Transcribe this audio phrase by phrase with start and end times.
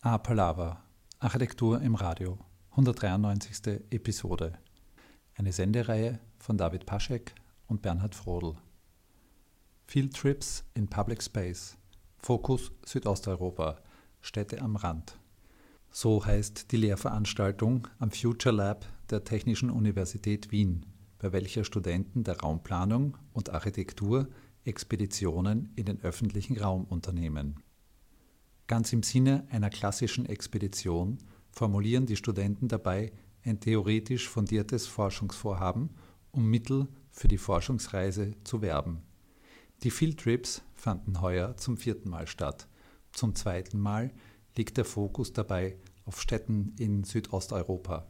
[0.00, 0.82] A Palava
[1.18, 2.38] Architektur im Radio
[2.70, 3.82] 193.
[3.90, 4.58] Episode
[5.34, 7.34] Eine Sendereihe von David Paschek
[7.66, 8.54] und Bernhard Frodel
[9.86, 11.76] Field Trips in Public Space
[12.18, 13.82] Fokus Südosteuropa
[14.20, 15.18] Städte am Rand
[15.90, 20.86] So heißt die Lehrveranstaltung am Future Lab der Technischen Universität Wien,
[21.18, 24.28] bei welcher Studenten der Raumplanung und Architektur
[24.64, 27.62] Expeditionen in den öffentlichen Raum unternehmen.
[28.66, 31.18] Ganz im Sinne einer klassischen Expedition
[31.50, 33.12] formulieren die Studenten dabei
[33.44, 35.90] ein theoretisch fundiertes Forschungsvorhaben,
[36.32, 39.02] um Mittel für die Forschungsreise zu werben.
[39.82, 42.68] Die Field Trips fanden heuer zum vierten Mal statt.
[43.12, 44.12] Zum zweiten Mal
[44.58, 48.08] liegt der Fokus dabei auf Städten in Südosteuropa.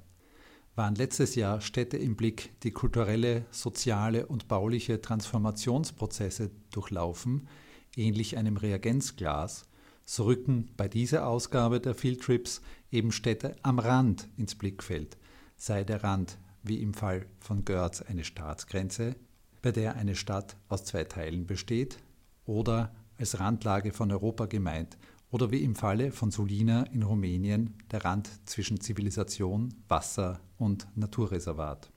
[0.75, 7.49] Waren letztes Jahr Städte im Blick, die kulturelle, soziale und bauliche Transformationsprozesse durchlaufen,
[7.97, 9.67] ähnlich einem Reagenzglas,
[10.07, 15.19] so rücken bei dieser Ausgabe der Field Trips eben Städte am Rand ins Blickfeld,
[15.57, 19.17] sei der Rand wie im Fall von Görz eine Staatsgrenze,
[19.61, 21.99] bei der eine Stadt aus zwei Teilen besteht,
[22.47, 24.97] oder als Randlage von Europa gemeint,
[25.31, 31.91] oder wie im Falle von Sulina in Rumänien der Rand zwischen Zivilisation, Wasser und Naturreservat.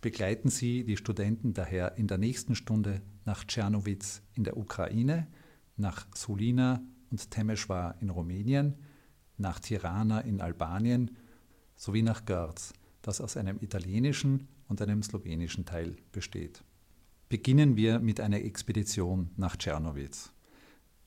[0.00, 5.26] Begleiten Sie die Studenten daher in der nächsten Stunde nach Tschernowitz in der Ukraine,
[5.76, 8.74] nach Sulina und Temeshwar in Rumänien,
[9.38, 11.16] nach Tirana in Albanien
[11.76, 12.72] sowie nach Görz,
[13.02, 16.64] das aus einem italienischen und einem slowenischen Teil besteht.
[17.28, 20.32] Beginnen wir mit einer Expedition nach Tschernowitz.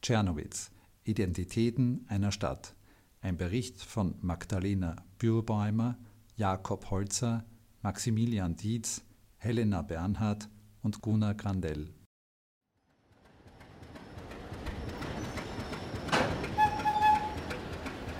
[0.02, 0.72] Tschernowitz,
[1.10, 2.76] Identitäten einer Stadt.
[3.22, 5.98] Ein Bericht von Magdalena Bürbäumer,
[6.36, 7.44] Jakob Holzer,
[7.82, 9.02] Maximilian Dietz,
[9.38, 10.48] Helena Bernhard
[10.84, 11.90] und Gunnar Grandell.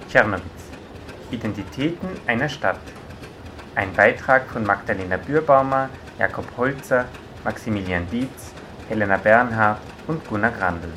[0.10, 0.44] Tschernowitz
[1.30, 2.82] Identitäten einer Stadt.
[3.76, 7.06] Ein Beitrag von Magdalena Bürbaumer, Jakob Holzer,
[7.44, 8.52] Maximilian Dietz,
[8.88, 10.90] Helena Bernhard und Gunnar Grandl.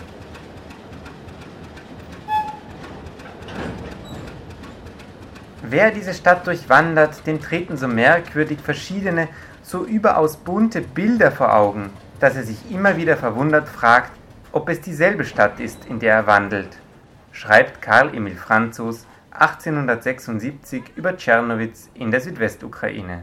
[5.73, 9.29] Wer diese Stadt durchwandert, den treten so merkwürdig verschiedene,
[9.63, 11.91] so überaus bunte Bilder vor Augen,
[12.21, 14.13] dass er sich immer wieder verwundert fragt,
[14.53, 16.79] ob es dieselbe Stadt ist, in der er wandelt
[17.33, 23.23] schreibt Karl Emil Franzos 1876 über Tschernowitz in der Südwestukraine.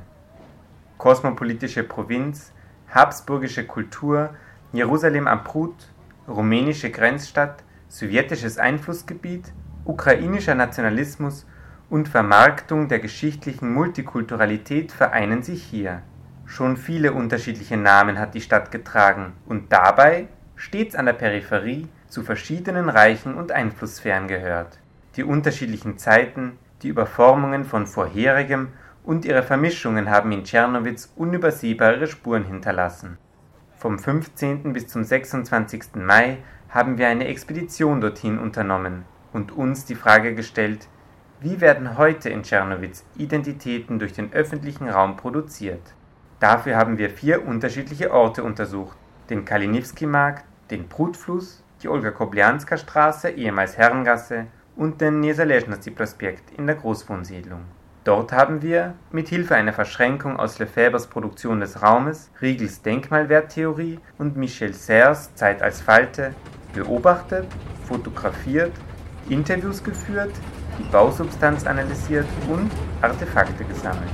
[0.98, 2.52] Kosmopolitische Provinz,
[2.90, 4.32] habsburgische Kultur,
[4.74, 5.76] Jerusalem am Prut,
[6.28, 9.54] rumänische Grenzstadt, sowjetisches Einflussgebiet,
[9.86, 11.46] ukrainischer Nationalismus
[11.90, 16.02] und Vermarktung der geschichtlichen Multikulturalität vereinen sich hier.
[16.46, 22.24] Schon viele unterschiedliche Namen hat die Stadt getragen und dabei stets an der Peripherie zu
[22.24, 24.80] verschiedenen Reichen und Einflusssphären gehört.
[25.16, 28.70] Die unterschiedlichen Zeiten, die Überformungen von vorherigem
[29.04, 33.18] und ihre Vermischungen haben in Tschernowitz unübersehbare Spuren hinterlassen.
[33.76, 34.74] Vom 15.
[34.74, 35.96] bis zum 26.
[35.96, 36.38] Mai
[36.70, 40.88] haben wir eine Expedition dorthin unternommen und uns die Frage gestellt,
[41.42, 45.82] wie werden heute in Tschernowitz Identitäten durch den öffentlichen Raum produziert?
[46.42, 48.98] Dafür haben wir vier unterschiedliche Orte untersucht,
[49.30, 57.62] den Kalinowski-Markt, den Prutfluss, die Olga-Koblianska-Straße, ehemals Herrengasse, und den Niezależności-Prospekt in der Großwohnsiedlung.
[58.04, 64.36] Dort haben wir, mit Hilfe einer Verschränkung aus Lefebvres Produktion des Raumes, Riegels Denkmalwerttheorie und
[64.36, 66.34] Michel Serres Zeit als Falte,
[66.74, 67.46] beobachtet,
[67.86, 68.72] fotografiert,
[69.30, 70.32] Interviews geführt,
[70.80, 74.10] die Bausubstanz analysiert und Artefakte gesammelt.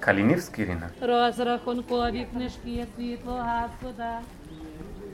[0.00, 0.90] Kalinowski-Rina.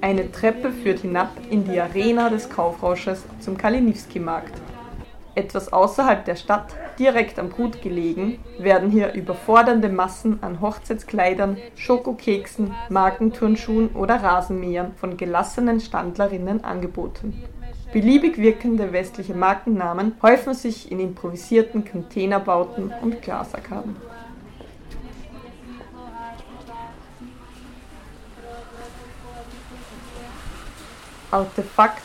[0.00, 4.54] Eine Treppe führt hinab in die Arena des Kaufrausches zum Kalinowski-Markt.
[5.36, 12.74] Etwas außerhalb der Stadt, direkt am Gut gelegen, werden hier überfordernde Massen an Hochzeitskleidern, Schokokeksen,
[12.88, 17.42] Markenturnschuhen oder Rasenmähern von gelassenen Standlerinnen angeboten.
[17.92, 23.96] Beliebig wirkende westliche Markennamen häufen sich in improvisierten Containerbauten und Glasarkaden.
[31.30, 32.02] Artefakt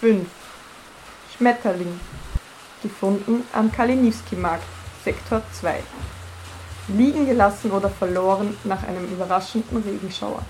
[0.00, 0.26] 5
[1.36, 2.00] Schmetterling
[2.82, 4.64] gefunden am Kalinowski-Markt,
[5.04, 5.80] Sektor 2
[6.88, 10.42] liegen gelassen oder verloren nach einem überraschenden Regenschauer.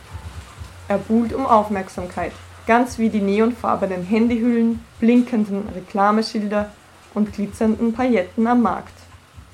[0.89, 2.33] Er buhlt um Aufmerksamkeit,
[2.67, 6.71] ganz wie die neonfarbenen Handyhüllen, blinkenden Reklameschilder
[7.15, 8.93] und glitzernden Pailletten am Markt.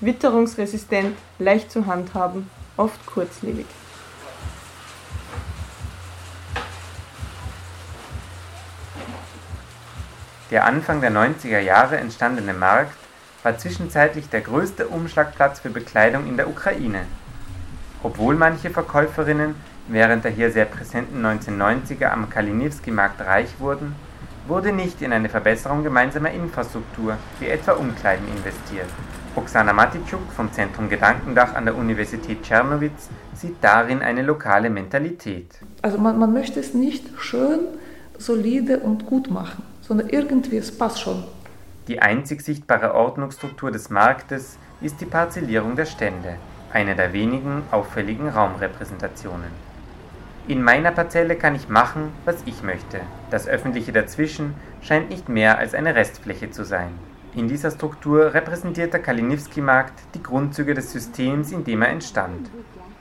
[0.00, 3.66] Witterungsresistent, leicht zu handhaben, oft kurzlebig.
[10.52, 12.92] Der Anfang der 90er Jahre entstandene Markt
[13.42, 17.06] war zwischenzeitlich der größte Umschlagplatz für Bekleidung in der Ukraine.
[18.02, 19.54] Obwohl manche Verkäuferinnen
[19.88, 23.94] während der hier sehr präsenten 1990er am Kalinowski-Markt reich wurden,
[24.46, 28.90] wurde nicht in eine Verbesserung gemeinsamer Infrastruktur wie etwa Umkleiden investiert.
[29.34, 35.48] Oksana Matitschuk vom Zentrum Gedankendach an der Universität Czernowitz sieht darin eine lokale Mentalität.
[35.80, 37.60] Also man, man möchte es nicht schön,
[38.18, 39.62] solide und gut machen,
[39.92, 41.22] sondern irgendwie, es passt schon.
[41.86, 46.36] Die einzig sichtbare Ordnungsstruktur des Marktes ist die Parzellierung der Stände,
[46.72, 49.50] eine der wenigen auffälligen Raumrepräsentationen.
[50.48, 53.00] In meiner Parzelle kann ich machen, was ich möchte.
[53.30, 56.88] Das Öffentliche dazwischen scheint nicht mehr als eine Restfläche zu sein.
[57.34, 62.48] In dieser Struktur repräsentiert der Kalinowski-Markt die Grundzüge des Systems, in dem er entstand.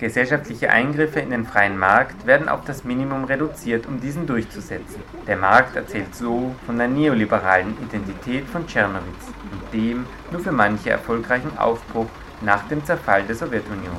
[0.01, 5.03] Gesellschaftliche Eingriffe in den freien Markt werden auf das Minimum reduziert, um diesen durchzusetzen.
[5.27, 10.89] Der Markt erzählt so von der neoliberalen Identität von Tschernowitz und dem nur für manche
[10.89, 12.07] erfolgreichen Aufbruch
[12.41, 13.93] nach dem Zerfall der Sowjetunion.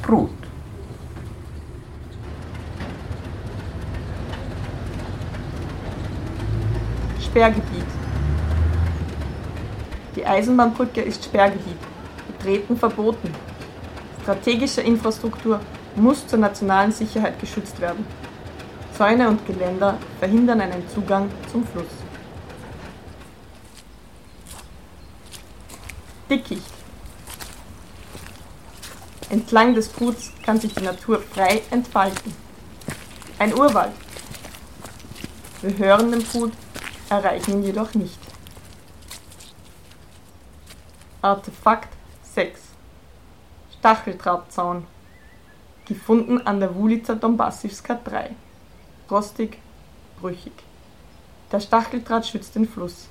[0.00, 0.43] Prut.
[7.34, 7.86] Sperrgebiet.
[10.14, 11.78] Die Eisenbahnbrücke ist Sperrgebiet.
[12.28, 13.34] Betreten verboten.
[14.22, 15.58] Strategische Infrastruktur
[15.96, 18.06] muss zur nationalen Sicherheit geschützt werden.
[18.96, 21.90] Zäune und Geländer verhindern einen Zugang zum Fluss.
[26.30, 26.62] Dickicht.
[29.30, 32.32] Entlang des Guts kann sich die Natur frei entfalten.
[33.40, 33.90] Ein Urwald.
[35.62, 36.52] Wir hören den Brut,
[37.14, 38.18] erreichen ihn jedoch nicht.
[41.22, 41.88] Artefakt
[42.22, 42.60] 6
[43.78, 44.86] Stacheldrahtzaun
[45.86, 48.30] Gefunden an der Wulica Dombassivska 3
[49.10, 49.58] Rostig,
[50.20, 50.52] brüchig.
[51.52, 53.08] Der Stacheldraht schützt den Fluss.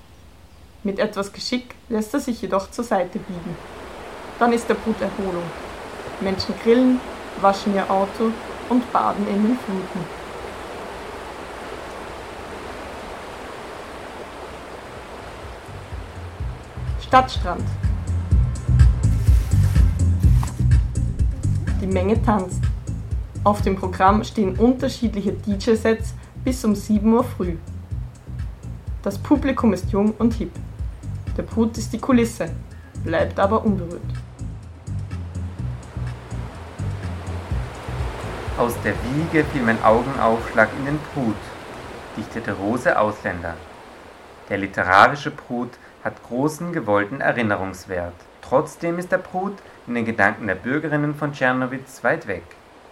[0.83, 3.55] Mit etwas Geschick lässt er sich jedoch zur Seite biegen.
[4.39, 5.43] Dann ist der Brut Erholung.
[6.19, 6.99] Menschen grillen,
[7.41, 8.31] waschen ihr Auto
[8.69, 10.22] und baden in den Fluten.
[17.13, 17.63] Stadtstrand.
[21.79, 22.63] Die Menge tanzt.
[23.43, 27.57] Auf dem Programm stehen unterschiedliche DJ-Sets bis um 7 Uhr früh.
[29.03, 30.49] Das Publikum ist jung und hip.
[31.37, 32.49] Der Brut ist die Kulisse,
[33.03, 34.01] bleibt aber unberührt.
[38.57, 41.37] Aus der Wiege fiel mein Augenaufschlag in den Prut,
[42.17, 43.53] dichtete Rose Ausländer.
[44.49, 48.13] Der literarische Prut hat großen gewollten Erinnerungswert.
[48.41, 49.53] Trotzdem ist der Prut
[49.87, 52.43] in den Gedanken der Bürgerinnen von Tschernowitz weit weg.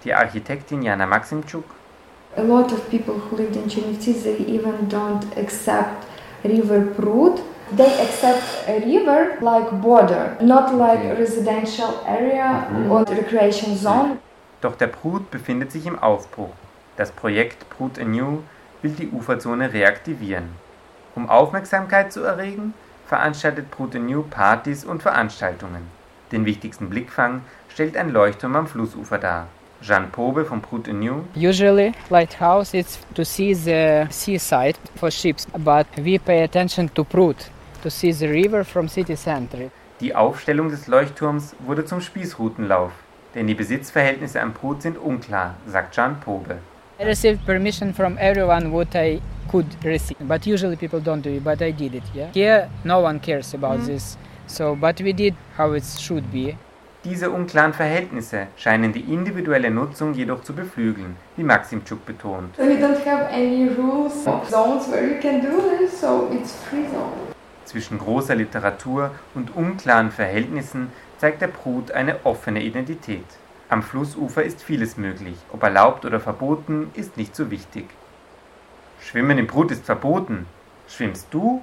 [0.04, 1.66] Die Architektin Jana Maximczuk
[2.38, 6.06] A lot of people who lived in Chernivtsi, they even don't accept
[6.46, 7.41] river Prut.
[7.75, 12.91] They accept a river like border, not like residential area Mhm.
[12.91, 14.18] or recreation zone.
[14.62, 16.53] Doch der Prut befindet sich im Aufbruch.
[16.96, 18.39] Das Projekt Prut Anew
[18.82, 20.50] will die Uferzone reaktivieren.
[21.15, 22.74] Um Aufmerksamkeit zu erregen,
[23.12, 25.82] veranstaltet Prut Anew Partys und Veranstaltungen.
[26.32, 29.48] Den wichtigsten Blickfang stellt ein Leuchtturm am Flussufer dar.
[29.82, 35.88] Jeanne Pobe von Prut Anew Usually, lighthouse is to see the seaside for ships, but
[35.98, 37.51] we pay attention to Prut
[37.84, 39.70] to see the river from city center.
[40.00, 42.94] Die Aufstellung des Leuchtturms wurde zum Spießrutenlauf,
[43.36, 46.60] denn die Besitzverhältnisse am Prut sind unklar, sagt Jeanne Pobe.
[46.98, 49.20] I received permission from everyone what I
[49.51, 52.03] could receive, but usually people don't do it, but I did it.
[52.15, 52.31] Yeah.
[52.34, 54.17] Here, no one cares about this.
[54.48, 56.58] So, but we did how it should be.
[57.03, 62.55] Diese unklaren Verhältnisse scheinen die individuelle Nutzung jedoch zu beflügeln, wie Maximczuk betont.
[62.55, 66.53] So you don't have any rules of zones where you can do this, so it's
[66.70, 67.34] free zone.
[67.65, 73.25] Zwischen großer Literatur und unklaren Verhältnissen zeigt der Prut eine offene Identität.
[73.70, 77.86] Am Flussufer ist vieles möglich, ob erlaubt oder verboten, ist nicht so wichtig.
[79.01, 80.46] Schwimmen im Brut ist verboten.
[80.88, 81.62] Schwimmst du?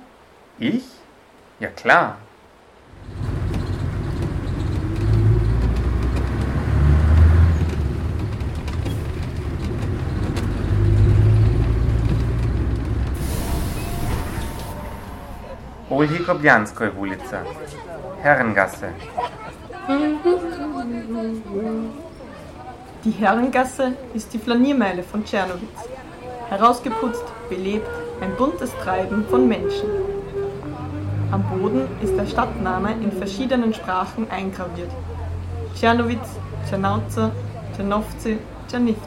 [0.59, 0.85] Ich?
[1.61, 2.19] Ja klar.
[15.91, 17.45] Olhi Kobljanskoje Wulica,
[18.21, 18.89] Herrengasse.
[23.05, 25.98] Die Herrengasse ist die Flaniermeile von Tschernowitz.
[26.49, 27.87] Herausgeputzt, belebt,
[28.23, 29.89] ein buntes Treiben von Menschen.
[31.31, 34.91] Am Boden ist der Stadtname in verschiedenen Sprachen eingraviert.
[35.75, 36.27] Tschernowitz,
[36.67, 37.31] Tschernauze,
[37.77, 39.03] Tschernowce, Tschernivci.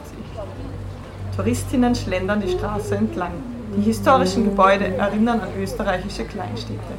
[1.34, 3.32] Touristinnen schlendern die Straße entlang.
[3.76, 6.94] Die historischen Gebäude erinnern an österreichische Kleinstädte.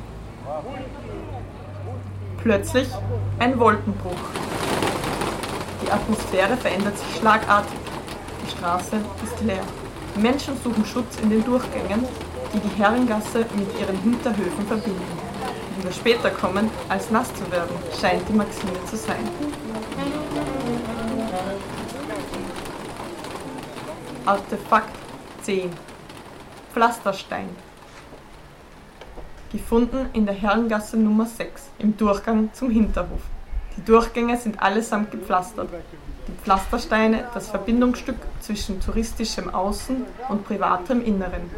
[2.42, 2.90] Plötzlich
[3.40, 4.12] ein Wolkenbruch.
[5.86, 7.80] Die Atmosphäre verändert sich schlagartig.
[8.46, 9.64] Die Straße ist leer.
[10.16, 12.06] Menschen suchen Schutz in den Durchgängen,
[12.54, 15.02] die die Herrengasse mit ihren Hinterhöfen verbinden.
[15.78, 19.28] Lieber später kommen, als nass zu werden, scheint die Maxime zu sein.
[24.26, 24.96] Artefakt
[25.42, 25.70] 10
[26.74, 27.50] Pflasterstein
[29.52, 33.22] Gefunden in der Herrengasse Nummer 6 im Durchgang zum Hinterhof.
[33.78, 35.70] Die Durchgänge sind allesamt gepflastert.
[36.28, 41.50] Die Pflastersteine das Verbindungsstück zwischen touristischem Außen und privatem Inneren.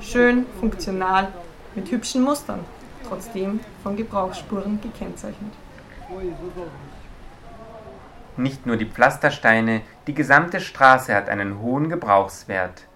[0.00, 1.28] Schön, funktional,
[1.74, 2.60] mit hübschen Mustern,
[3.06, 5.52] trotzdem von Gebrauchsspuren gekennzeichnet.
[8.36, 12.86] Nicht nur die Pflastersteine, die gesamte Straße hat einen hohen Gebrauchswert.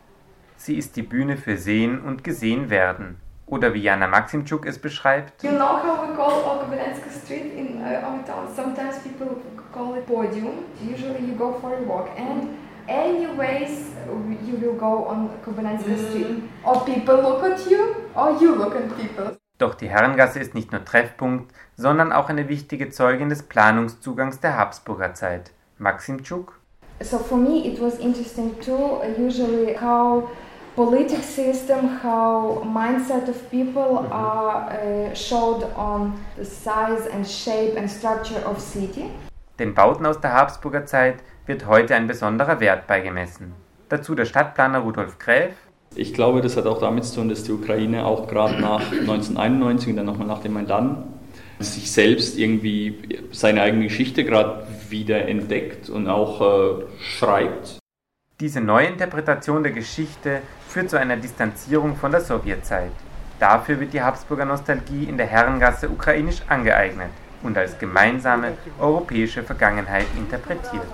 [0.56, 3.18] Sie ist die Bühne für Sehen und Gesehenwerden.
[3.46, 5.42] Oder wie Jana Maximczuk es beschreibt.
[5.42, 8.48] You know how we call Okobelensky Street in uh, our town?
[8.54, 9.36] Sometimes people
[9.72, 10.64] call it podium.
[10.82, 12.08] Usually you go for a walk.
[12.16, 12.56] And
[12.88, 13.92] anyways,
[14.46, 16.42] you will go on Kobelenska Street.
[16.64, 19.36] Or people look at you, or you look at people.
[19.58, 24.56] Doch die Herrengasse ist nicht nur Treffpunkt, sondern auch eine wichtige Zeugin des Planungszugangs der
[24.56, 25.52] Habsburger Zeit.
[25.78, 26.58] Maximczuk?
[27.00, 30.28] So for me it was interesting too, uh, usually how
[30.74, 37.88] politic system, how mindset of people are uh, showed on the size and shape and
[37.90, 39.04] structure of city.
[39.58, 41.16] Den Bauten aus der Habsburger Zeit
[41.46, 43.52] wird heute ein besonderer Wert beigemessen.
[43.88, 45.54] Dazu der Stadtplaner Rudolf Gräf.
[45.94, 49.90] Ich glaube, das hat auch damit zu tun, dass die Ukraine auch gerade nach 1991
[49.90, 51.04] und dann nochmal nach dem Maidan
[51.60, 57.78] sich selbst irgendwie seine eigene Geschichte gerade wieder entdeckt und auch äh, schreibt.
[58.44, 62.90] Diese neue Interpretation der Geschichte führt zu einer Distanzierung von der Sowjetzeit.
[63.40, 67.08] Dafür wird die Habsburger Nostalgie in der Herrengasse ukrainisch angeeignet
[67.42, 70.84] und als gemeinsame europäische Vergangenheit interpretiert.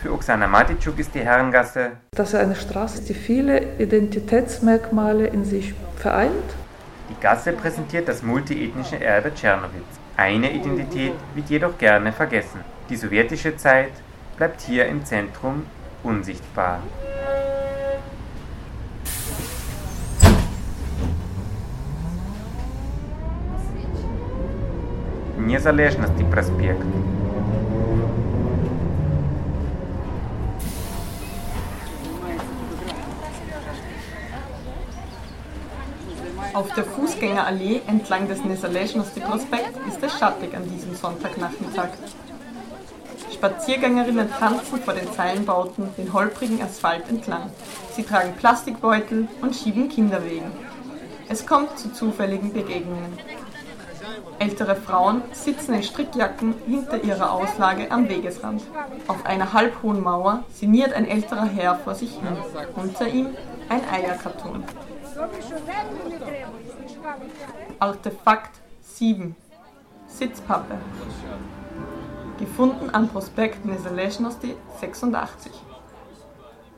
[0.00, 5.74] Für Oksana Matitschuk ist die Herrengasse Das ist eine Straße, die viele Identitätsmerkmale in sich
[5.96, 6.54] vereint.
[7.10, 9.98] Die Gasse präsentiert das multiethnische Erbe Tschernowitz.
[10.16, 12.60] Eine Identität wird jedoch gerne vergessen.
[12.88, 13.90] Die sowjetische Zeit
[14.36, 15.64] bleibt hier im Zentrum
[16.05, 16.79] unsichtbar.
[25.37, 26.85] Незалежности проспект.
[36.53, 41.89] Auf der Fußgängerallee entlang des Nesalezhnosti Prospekt ist es schattig an diesem Sonntagnachmittag.
[43.36, 47.50] Spaziergängerinnen tanzen vor den Zeilenbauten den holprigen Asphalt entlang.
[47.94, 50.50] Sie tragen Plastikbeutel und schieben Kinderwegen.
[51.28, 53.18] Es kommt zu zufälligen Begegnungen.
[54.38, 58.62] Ältere Frauen sitzen in Strickjacken hinter ihrer Auslage am Wegesrand.
[59.06, 62.36] Auf einer halbhohen Mauer sinniert ein älterer Herr vor sich hin.
[62.74, 63.36] Unter ihm
[63.68, 64.64] ein Eierkarton.
[67.80, 69.36] Artefakt 7
[70.06, 70.76] Sitzpappe
[72.38, 75.50] Gefunden am Prospekt Nesalezhnosti 86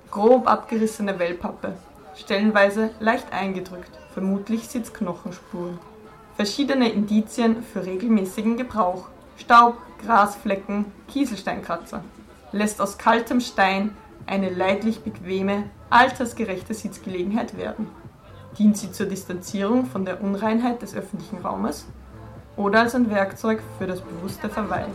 [0.08, 1.74] Grob abgerissene Wellpappe,
[2.14, 5.80] stellenweise leicht eingedrückt, vermutlich Sitzknochenspuren.
[6.36, 9.08] Verschiedene Indizien für regelmäßigen Gebrauch.
[9.36, 12.04] Staub, Grasflecken, Kieselsteinkratzer.
[12.52, 13.96] Lässt aus kaltem Stein
[14.26, 17.88] eine leidlich bequeme, altersgerechte Sitzgelegenheit werden.
[18.56, 21.86] Dient sie zur Distanzierung von der Unreinheit des öffentlichen Raumes
[22.56, 24.92] oder als ein Werkzeug für das bewusste Verweilen.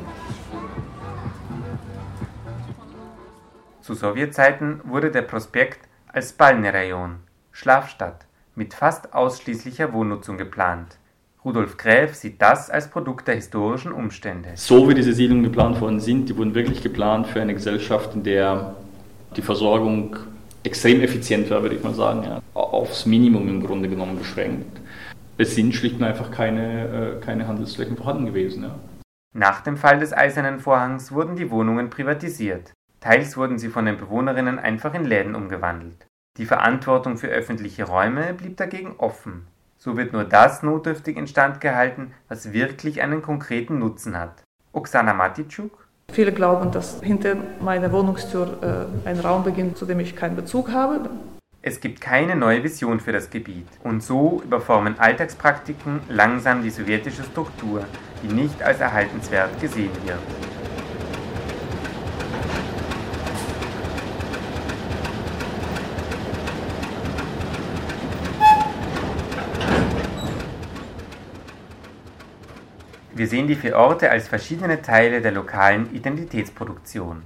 [3.84, 7.18] Zu Sowjetzeiten wurde der Prospekt als Balnerayon,
[7.52, 8.26] Schlafstadt,
[8.56, 10.96] mit fast ausschließlicher Wohnnutzung geplant.
[11.44, 14.52] Rudolf Gräf sieht das als Produkt der historischen Umstände.
[14.56, 18.24] So wie diese Siedlungen geplant worden sind, die wurden wirklich geplant für eine Gesellschaft, in
[18.24, 18.74] der
[19.36, 20.16] die Versorgung
[20.64, 22.42] extrem effizient war, würde ich mal sagen, ja.
[22.54, 24.80] aufs Minimum im Grunde genommen beschränkt.
[25.38, 28.64] Es sind schlicht und einfach keine, äh, keine Handelsflächen vorhanden gewesen.
[28.64, 28.76] Ja.
[29.34, 32.72] Nach dem Fall des Eisernen Vorhangs wurden die Wohnungen privatisiert.
[33.04, 36.08] Teils wurden sie von den Bewohnerinnen einfach in Läden umgewandelt.
[36.38, 39.46] Die Verantwortung für öffentliche Räume blieb dagegen offen.
[39.78, 44.42] So wird nur das notdürftig instand gehalten, was wirklich einen konkreten Nutzen hat.
[44.72, 50.16] Oksana Matitschuk Viele glauben, dass hinter meiner Wohnungstür äh, ein Raum beginnt, zu dem ich
[50.16, 51.10] keinen Bezug habe.
[51.62, 57.24] Es gibt keine neue Vision für das Gebiet und so überformen Alltagspraktiken langsam die sowjetische
[57.24, 57.84] Struktur,
[58.24, 60.20] die nicht als erhaltenswert gesehen wird.
[73.16, 77.22] Wir sehen die vier Orte als verschiedene Teile der lokalen Identitätsproduktion.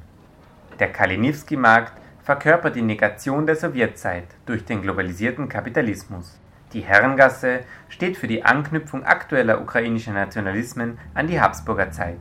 [0.79, 6.38] Der Kalinowski-Markt verkörpert die Negation der Sowjetzeit durch den globalisierten Kapitalismus.
[6.74, 12.20] Die Herrengasse steht für die Anknüpfung aktueller ukrainischer Nationalismen an die Habsburger Zeit.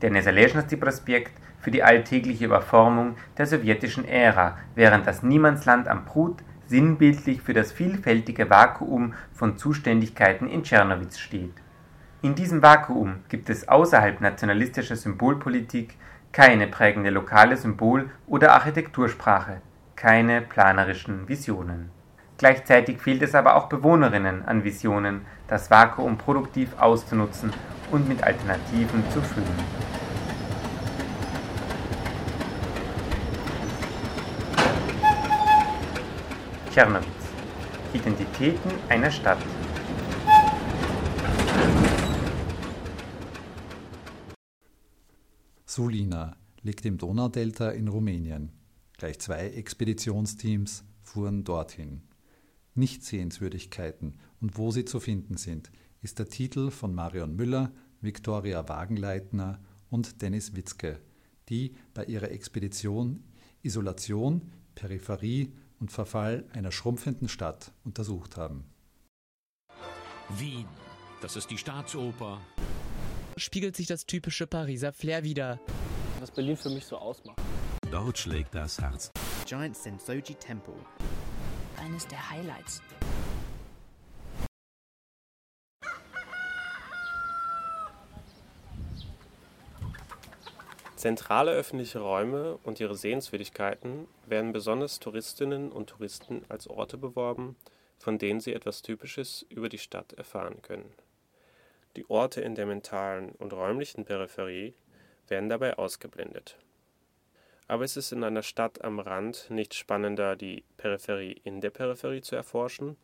[0.00, 6.36] Der Nesalezhnosti Prospekt für die alltägliche Überformung der sowjetischen Ära, während das Niemandsland am Prut
[6.68, 11.54] sinnbildlich für das vielfältige Vakuum von Zuständigkeiten in Tschernowitz steht.
[12.20, 15.94] In diesem Vakuum gibt es außerhalb nationalistischer Symbolpolitik
[16.32, 19.60] keine prägende lokale Symbol- oder Architektursprache,
[19.94, 21.90] keine planerischen Visionen.
[22.36, 27.52] Gleichzeitig fehlt es aber auch Bewohnerinnen an Visionen, das Vakuum produktiv auszunutzen
[27.92, 29.46] und mit Alternativen zu füllen.
[36.72, 37.06] Tschernowitz
[37.92, 39.38] Identitäten einer Stadt
[45.68, 48.52] Sulina liegt im Donaudelta in Rumänien.
[48.96, 52.00] Gleich zwei Expeditionsteams fuhren dorthin.
[52.74, 55.70] Nichtsehenswürdigkeiten und wo sie zu finden sind,
[56.00, 57.70] ist der Titel von Marion Müller,
[58.00, 59.60] Viktoria Wagenleitner
[59.90, 61.00] und Dennis Witzke,
[61.50, 63.22] die bei ihrer Expedition
[63.60, 68.64] Isolation, Peripherie und Verfall einer schrumpfenden Stadt untersucht haben.
[70.30, 70.66] Wien,
[71.20, 72.40] das ist die Staatsoper,
[73.38, 75.60] spiegelt sich das typische Pariser Flair wider.
[76.20, 77.38] Was Berlin für mich so ausmacht.
[77.90, 79.10] Dort schlägt das Herz.
[79.46, 80.74] Giant Sensoji Temple.
[81.76, 82.82] Eines der Highlights.
[90.96, 97.54] Zentrale öffentliche Räume und ihre Sehenswürdigkeiten werden besonders Touristinnen und Touristen als Orte beworben,
[97.98, 100.92] von denen sie etwas Typisches über die Stadt erfahren können.
[101.96, 104.74] Die Orte in der mentalen und räumlichen Peripherie
[105.28, 106.56] werden dabei ausgeblendet.
[107.66, 112.22] Aber es ist in einer Stadt am Rand nicht spannender, die Peripherie in der Peripherie
[112.22, 112.96] zu erforschen?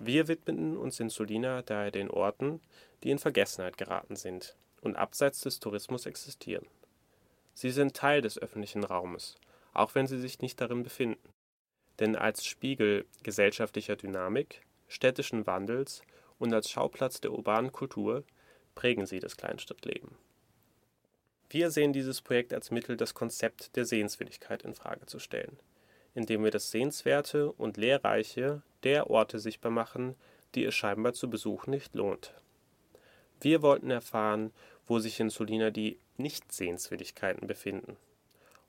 [0.00, 2.60] Wir widmeten uns in Sulina daher den Orten,
[3.02, 6.66] die in Vergessenheit geraten sind und abseits des Tourismus existieren.
[7.52, 9.36] Sie sind Teil des öffentlichen Raumes,
[9.72, 11.28] auch wenn sie sich nicht darin befinden.
[12.00, 16.02] Denn als Spiegel gesellschaftlicher Dynamik, städtischen Wandels
[16.38, 18.24] und als Schauplatz der urbanen Kultur
[18.74, 20.16] prägen sie das Kleinstadtleben.
[21.50, 25.56] Wir sehen dieses Projekt als Mittel, das Konzept der Sehenswürdigkeit in Frage zu stellen,
[26.14, 30.16] indem wir das Sehenswerte und Lehrreiche der Orte sichtbar machen,
[30.54, 32.34] die es scheinbar zu besuchen nicht lohnt.
[33.40, 34.52] Wir wollten erfahren,
[34.86, 37.96] wo sich in Solina die Nicht-Sehenswürdigkeiten befinden,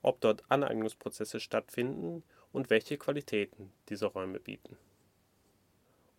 [0.02, 4.76] ob dort Aneignungsprozesse stattfinden und welche Qualitäten diese Räume bieten.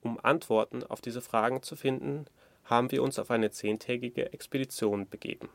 [0.02, 2.26] Um Antworten auf diese Fragen zu finden,
[2.64, 5.50] haben wir uns auf eine zehntägige Expedition begeben,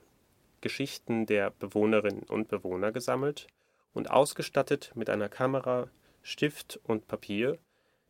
[0.60, 3.46] Geschichten der Bewohnerinnen und Bewohner gesammelt
[3.92, 5.88] und ausgestattet mit einer Kamera,
[6.22, 7.58] Stift und Papier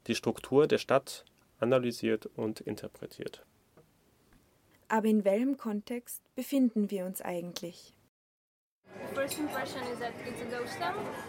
[0.07, 1.25] die Struktur der Stadt
[1.59, 3.45] analysiert und interpretiert.
[4.89, 7.95] Aber in welchem Kontext befinden wir uns eigentlich?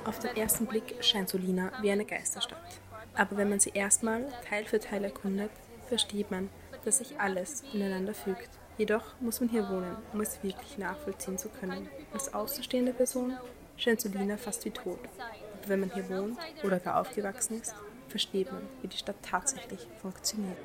[0.05, 2.81] Auf den ersten Blick scheint Solina wie eine Geisterstadt.
[3.15, 5.51] Aber wenn man sie erstmal Teil für Teil erkundet,
[5.87, 6.49] versteht man,
[6.83, 8.49] dass sich alles ineinander fügt.
[8.77, 11.87] Jedoch muss man hier wohnen, um es wirklich nachvollziehen zu können.
[12.11, 13.37] Als außenstehende Person
[13.77, 14.99] scheint Solina fast wie tot.
[15.59, 17.75] Aber wenn man hier wohnt oder gar aufgewachsen ist,
[18.07, 20.57] versteht man, wie die Stadt tatsächlich funktioniert.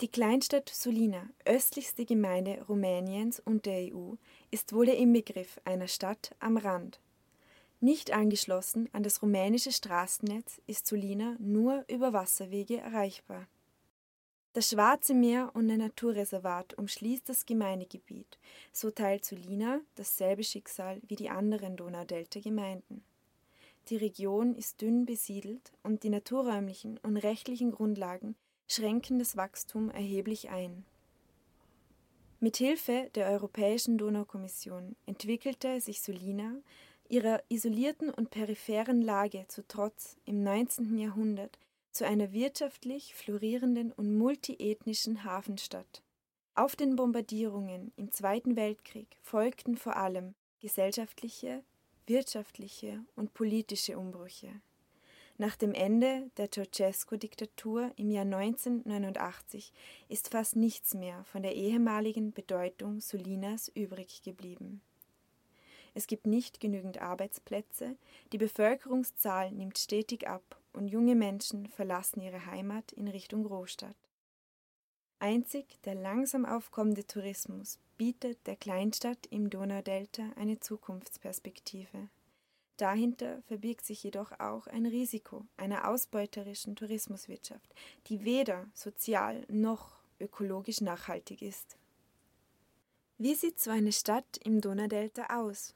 [0.00, 4.14] Die Kleinstadt Sulina, östlichste Gemeinde Rumäniens und der EU,
[4.50, 7.00] ist wohl der Inbegriff einer Stadt am Rand.
[7.80, 13.46] Nicht angeschlossen an das rumänische Straßennetz ist Sulina nur über Wasserwege erreichbar.
[14.54, 18.38] Das Schwarze Meer und ein Naturreservat umschließt das Gemeindegebiet,
[18.72, 23.04] so teilt Sulina dasselbe Schicksal wie die anderen Donaudelta-Gemeinden.
[23.88, 28.34] Die Region ist dünn besiedelt und die naturräumlichen und rechtlichen Grundlagen
[28.66, 30.86] schränken das Wachstum erheblich ein.
[32.40, 36.54] Mit Hilfe der Europäischen Donaukommission entwickelte sich Sulina
[37.08, 40.98] ihrer isolierten und peripheren Lage zu Trotz im 19.
[40.98, 41.58] Jahrhundert
[41.92, 46.02] zu einer wirtschaftlich florierenden und multiethnischen Hafenstadt.
[46.54, 51.62] Auf den Bombardierungen im Zweiten Weltkrieg folgten vor allem gesellschaftliche,
[52.06, 54.50] wirtschaftliche und politische Umbrüche.
[55.38, 59.72] Nach dem Ende der Ceausescu-Diktatur im Jahr 1989
[60.08, 64.80] ist fast nichts mehr von der ehemaligen Bedeutung Solinas übrig geblieben.
[65.96, 67.96] Es gibt nicht genügend Arbeitsplätze,
[68.30, 73.96] die Bevölkerungszahl nimmt stetig ab und junge Menschen verlassen ihre Heimat in Richtung Großstadt.
[75.20, 82.10] Einzig der langsam aufkommende Tourismus bietet der Kleinstadt im Donaudelta eine Zukunftsperspektive.
[82.76, 87.74] Dahinter verbirgt sich jedoch auch ein Risiko einer ausbeuterischen Tourismuswirtschaft,
[88.08, 91.78] die weder sozial noch ökologisch nachhaltig ist.
[93.16, 95.72] Wie sieht so eine Stadt im Donaudelta aus?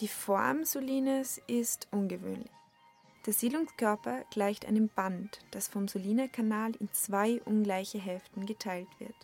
[0.00, 2.52] Die Form Solines ist ungewöhnlich.
[3.26, 9.16] Der Siedlungskörper gleicht einem Band, das vom Soliner Kanal in zwei ungleiche Hälften geteilt wird.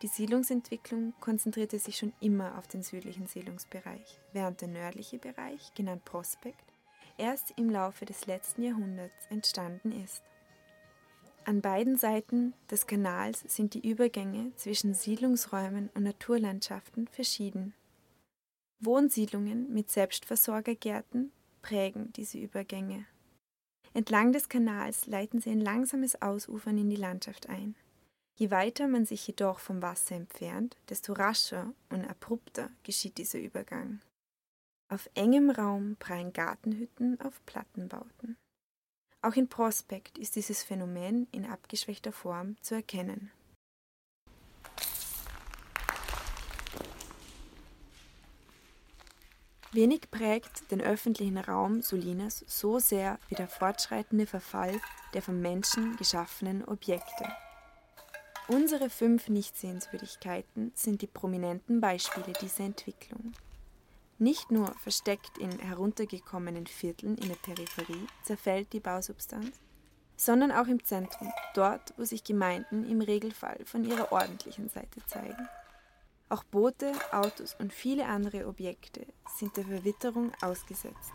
[0.00, 6.06] Die Siedlungsentwicklung konzentrierte sich schon immer auf den südlichen Siedlungsbereich, während der nördliche Bereich, genannt
[6.06, 6.72] Prospekt,
[7.18, 10.22] erst im Laufe des letzten Jahrhunderts entstanden ist.
[11.44, 17.74] An beiden Seiten des Kanals sind die Übergänge zwischen Siedlungsräumen und Naturlandschaften verschieden.
[18.84, 23.06] Wohnsiedlungen mit Selbstversorgergärten prägen diese Übergänge.
[23.94, 27.76] Entlang des Kanals leiten sie ein langsames Ausufern in die Landschaft ein.
[28.36, 34.00] Je weiter man sich jedoch vom Wasser entfernt, desto rascher und abrupter geschieht dieser Übergang.
[34.90, 38.36] Auf engem Raum prallen Gartenhütten auf Plattenbauten.
[39.20, 43.30] Auch in Prospekt ist dieses Phänomen in abgeschwächter Form zu erkennen.
[49.74, 54.78] Wenig prägt den öffentlichen Raum Solinas so sehr wie der fortschreitende Verfall
[55.14, 57.24] der vom Menschen geschaffenen Objekte.
[58.48, 63.32] Unsere fünf Nichtsehenswürdigkeiten sind die prominenten Beispiele dieser Entwicklung.
[64.18, 69.58] Nicht nur versteckt in heruntergekommenen Vierteln in der Peripherie zerfällt die Bausubstanz,
[70.16, 75.48] sondern auch im Zentrum, dort, wo sich Gemeinden im Regelfall von ihrer ordentlichen Seite zeigen.
[76.32, 79.04] Auch Boote, Autos und viele andere Objekte
[79.36, 81.12] sind der Verwitterung ausgesetzt.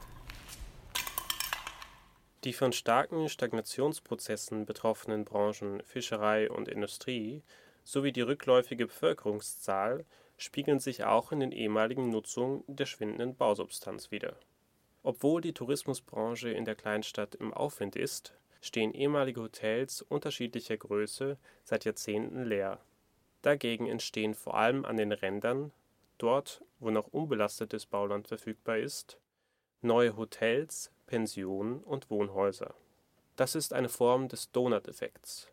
[2.43, 7.41] Die von starken Stagnationsprozessen betroffenen Branchen Fischerei und Industrie
[7.83, 10.05] sowie die rückläufige Bevölkerungszahl
[10.37, 14.37] spiegeln sich auch in den ehemaligen Nutzungen der schwindenden Bausubstanz wider.
[15.01, 21.85] Obwohl die Tourismusbranche in der Kleinstadt im Aufwind ist, stehen ehemalige Hotels unterschiedlicher Größe seit
[21.85, 22.79] Jahrzehnten leer
[23.47, 25.71] Dagegen entstehen vor allem an den Rändern,
[26.17, 29.17] dort wo noch unbelastetes Bauland verfügbar ist,
[29.81, 32.73] neue Hotels, Pensionen und Wohnhäuser.
[33.37, 35.47] Das ist eine Form des Donut-Effekts.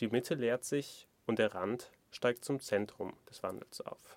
[0.00, 4.16] Die Mitte leert sich und der Rand steigt zum Zentrum des Wandels auf.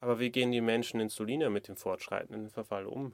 [0.00, 3.12] Aber wie gehen die Menschen in Solina mit dem fortschreitenden Verfall um?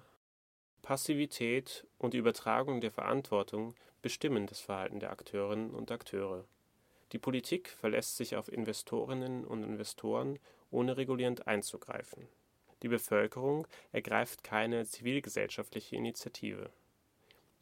[0.80, 6.46] Passivität und die Übertragung der Verantwortung bestimmen das Verhalten der Akteurinnen und Akteure
[7.12, 10.38] die Politik verlässt sich auf Investorinnen und Investoren,
[10.70, 12.26] ohne regulierend einzugreifen.
[12.82, 16.70] Die Bevölkerung ergreift keine zivilgesellschaftliche Initiative.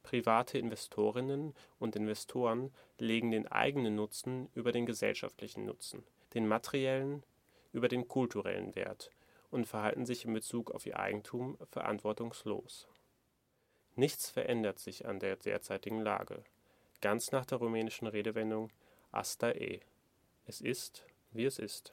[0.02, 7.22] Private Investorinnen und Investoren legen den eigenen Nutzen über den gesellschaftlichen Nutzen, den materiellen
[7.72, 9.10] über den kulturellen Wert
[9.50, 12.88] und verhalten sich in Bezug auf ihr Eigentum verantwortungslos.
[13.96, 16.44] Nichts verändert sich an der derzeitigen Lage.
[17.00, 18.70] Ganz nach der rumänischen Redewendung
[19.12, 19.80] Asta e.
[20.46, 21.92] Es ist, wie es ist.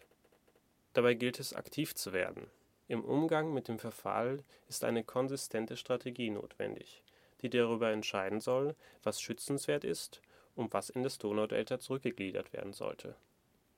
[0.94, 2.48] Dabei gilt es, aktiv zu werden.
[2.88, 7.04] Im Umgang mit dem Verfall ist eine konsistente Strategie notwendig,
[7.42, 10.22] die darüber entscheiden soll, was schützenswert ist
[10.56, 13.16] und was in das Donaudelta zurückgegliedert werden sollte.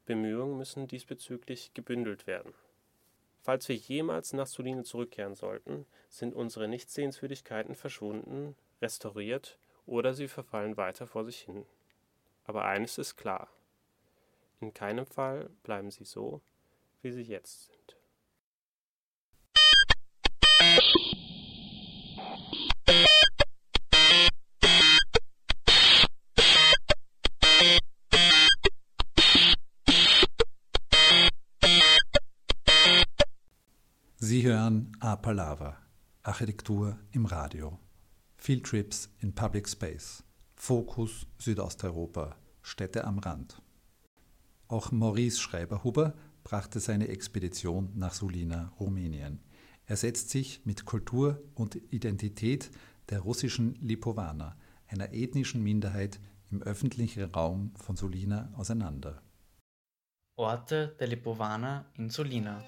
[0.05, 2.53] Bemühungen müssen diesbezüglich gebündelt werden.
[3.41, 10.77] Falls wir jemals nach Soline zurückkehren sollten, sind unsere Nichtsehenswürdigkeiten verschwunden, restauriert oder sie verfallen
[10.77, 11.65] weiter vor sich hin.
[12.49, 13.47] Aber eines ist klar:
[14.59, 16.41] In keinem Fall bleiben sie so,
[17.03, 17.95] wie sie jetzt sind.
[34.17, 35.77] Sie hören A Palava,
[36.23, 37.77] Architektur im Radio.
[38.37, 40.23] Field Trips in Public Space.
[40.61, 43.61] Fokus Südosteuropa, Städte am Rand.
[44.67, 49.39] Auch Maurice Schreiber-Huber brachte seine Expedition nach Sulina, Rumänien.
[49.85, 52.69] Er setzt sich mit Kultur und Identität
[53.09, 56.19] der russischen Lipowaner, einer ethnischen Minderheit
[56.51, 59.23] im öffentlichen Raum von Sulina, auseinander.
[60.35, 62.61] Orte der Lipowaner in Sulina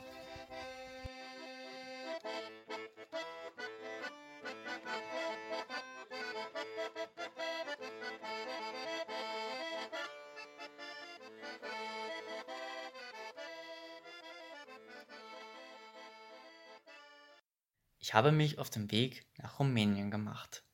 [18.11, 20.65] Ich habe mich auf den Weg nach Rumänien gemacht.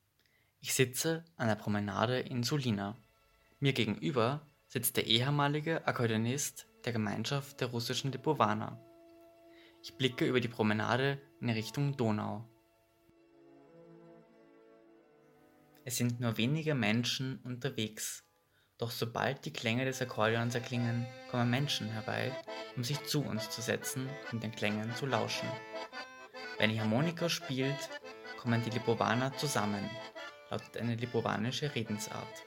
[0.59, 2.97] Ich sitze an der Promenade in Sulina.
[3.59, 8.81] Mir gegenüber sitzt der ehemalige Akkordeonist der Gemeinschaft der russischen Lipowaner.
[9.83, 12.49] Ich blicke über die Promenade in Richtung Donau.
[15.85, 18.25] Es sind nur wenige Menschen unterwegs,
[18.79, 22.35] doch sobald die Klänge des Akkordeons erklingen, kommen Menschen herbei,
[22.75, 25.47] um sich zu uns zu setzen und den Klängen zu lauschen.
[26.59, 27.89] Wenn die Harmonika spielt,
[28.39, 29.87] kommen die Lipovaner zusammen,
[30.49, 32.45] lautet eine lipovanische Redensart.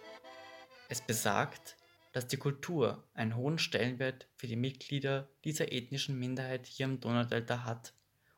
[0.88, 1.77] Es besagt,
[2.12, 7.62] dass die Kultur einen hohen Stellenwert für die Mitglieder dieser ethnischen Minderheit hier im Donaudelta
[7.64, 7.94] hat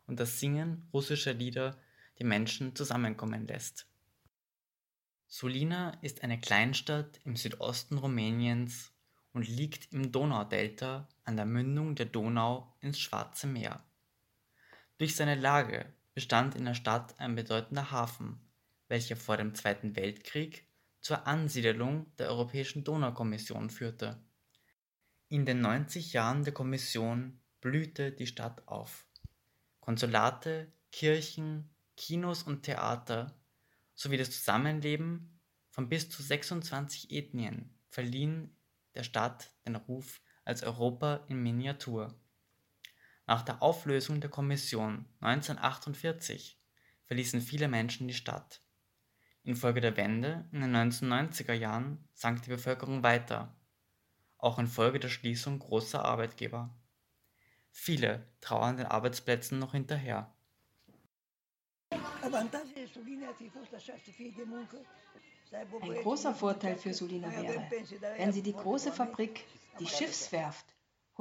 [0.06, 1.80] und das Singen russischer Lieder
[2.18, 3.87] die Menschen zusammenkommen lässt.
[5.26, 8.92] Sulina ist eine Kleinstadt im Südosten Rumäniens
[9.32, 13.82] und liegt im Donaudelta an der Mündung der Donau ins Schwarze Meer.
[15.02, 18.38] Durch seine Lage bestand in der Stadt ein bedeutender Hafen,
[18.86, 20.64] welcher vor dem Zweiten Weltkrieg
[21.00, 24.22] zur Ansiedelung der Europäischen Donaukommission führte.
[25.26, 29.08] In den 90 Jahren der Kommission blühte die Stadt auf.
[29.80, 33.34] Konsulate, Kirchen, Kinos und Theater
[33.96, 38.56] sowie das Zusammenleben von bis zu 26 Ethnien verliehen
[38.94, 42.21] der Stadt den Ruf als Europa in Miniatur.
[43.33, 46.61] Nach der Auflösung der Kommission 1948
[47.07, 48.61] verließen viele Menschen die Stadt.
[49.42, 53.57] Infolge der Wende in den 1990er Jahren sank die Bevölkerung weiter,
[54.37, 56.77] auch infolge der Schließung großer Arbeitgeber.
[57.71, 60.31] Viele trauern den Arbeitsplätzen noch hinterher.
[61.90, 62.51] Ein
[66.03, 67.66] großer Vorteil für Sulina wäre,
[68.18, 69.47] wenn sie die große Fabrik,
[69.81, 70.66] die Schiffswerft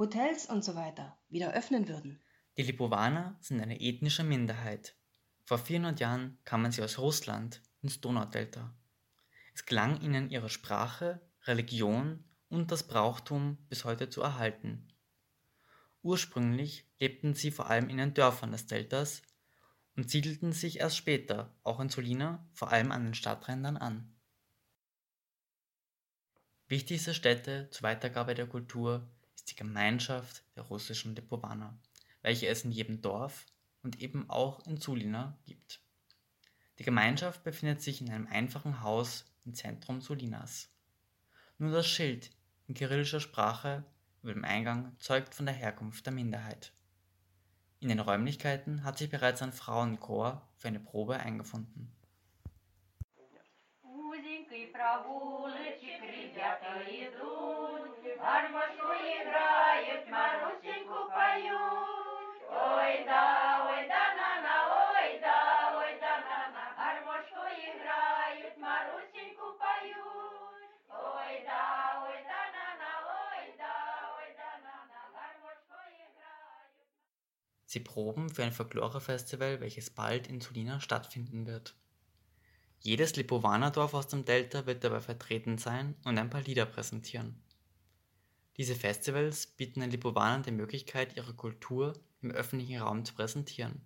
[0.02, 2.20] Hotels und so weiter wieder öffnen würden.
[2.58, 4.96] Die Lipovaner sind eine ethnische Minderheit.
[5.44, 8.74] Vor 400 Jahren kamen sie aus Russland ins Donaudelta.
[9.54, 14.92] Es gelang ihnen ihre Sprache, Religion und das Brauchtum bis heute zu erhalten.
[16.02, 19.22] Ursprünglich lebten sie vor allem in den Dörfern des Deltas
[19.94, 24.12] und siedelten sich erst später, auch in Solina, vor allem an den Stadträndern an.
[26.66, 29.08] Wichtigste Städte zur Weitergabe der Kultur
[29.42, 31.76] ist die Gemeinschaft der russischen Lipowaner,
[32.22, 33.44] welche es in jedem Dorf
[33.82, 35.80] und eben auch in Sulina gibt.
[36.78, 40.70] Die Gemeinschaft befindet sich in einem einfachen Haus im Zentrum Sulinas.
[41.58, 42.30] Nur das Schild
[42.68, 43.84] in kyrillischer Sprache
[44.22, 46.72] über dem Eingang zeugt von der Herkunft der Minderheit.
[47.80, 51.92] In den Räumlichkeiten hat sich bereits ein Frauenchor für eine Probe eingefunden.
[58.21, 62.37] гармошку играют, Марусеньку поют.
[62.49, 64.57] Ой да, ой да, на-на,
[64.93, 65.39] ой да,
[65.81, 70.61] ой да, на-на, гармошку играют, Марусеньку поют.
[70.89, 71.65] Ой да,
[72.05, 72.91] ой да, на-на,
[73.31, 73.75] ой да,
[74.19, 76.85] ой да, на-на, гармошку играют.
[77.65, 81.75] Sie proben für ein Folklore-Festival, welches bald in Sulina stattfinden wird.
[82.79, 87.41] Jedes Lipovaner-Dorf aus dem Delta wird dabei vertreten sein und ein paar Lieder präsentieren.
[88.56, 93.80] Diese Festivals bieten den Lipovanern die Möglichkeit, ihre Kultur im öffentlichen Raum zu präsentieren.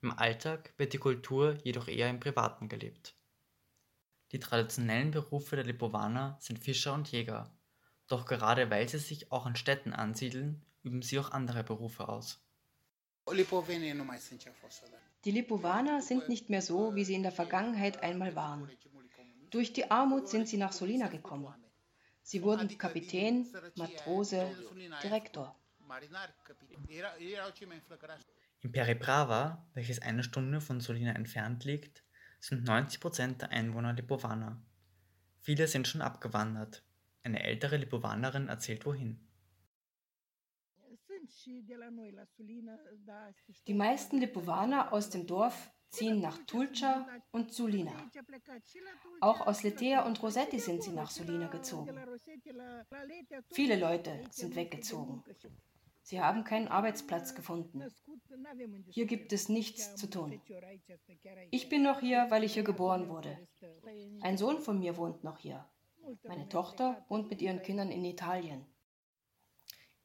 [0.00, 3.14] Im Alltag wird die Kultur jedoch eher im Privaten gelebt.
[4.32, 7.50] Die traditionellen Berufe der Lipovaner sind Fischer und Jäger,
[8.06, 12.40] doch gerade weil sie sich auch in Städten ansiedeln, üben sie auch andere Berufe aus.
[15.24, 18.70] Die Lipovaner sind nicht mehr so, wie sie in der Vergangenheit einmal waren.
[19.50, 21.54] Durch die Armut sind sie nach Solina gekommen.
[22.28, 24.54] Sie wurden Kapitän, Matrose,
[25.02, 25.58] Direktor.
[28.60, 32.04] In Peribrava, welches eine Stunde von Solina entfernt liegt,
[32.38, 34.60] sind 90 Prozent der Einwohner Lipovaner.
[35.40, 36.84] Viele sind schon abgewandert.
[37.22, 39.26] Eine ältere Lipovanerin erzählt wohin.
[43.66, 48.10] Die meisten Lipovaner aus dem Dorf ziehen nach Tulca und Sulina.
[49.20, 51.98] Auch aus Letea und Rosetti sind sie nach Sulina gezogen.
[53.52, 55.24] Viele Leute sind weggezogen.
[56.02, 57.84] Sie haben keinen Arbeitsplatz gefunden.
[58.88, 60.40] Hier gibt es nichts zu tun.
[61.50, 63.38] Ich bin noch hier, weil ich hier geboren wurde.
[64.22, 65.68] Ein Sohn von mir wohnt noch hier.
[66.24, 68.64] Meine Tochter wohnt mit ihren Kindern in Italien.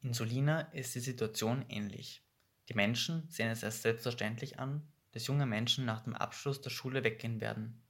[0.01, 2.25] In Solina ist die Situation ähnlich.
[2.67, 7.03] Die Menschen sehen es als selbstverständlich an, dass junge Menschen nach dem Abschluss der Schule
[7.03, 7.81] weggehen werden.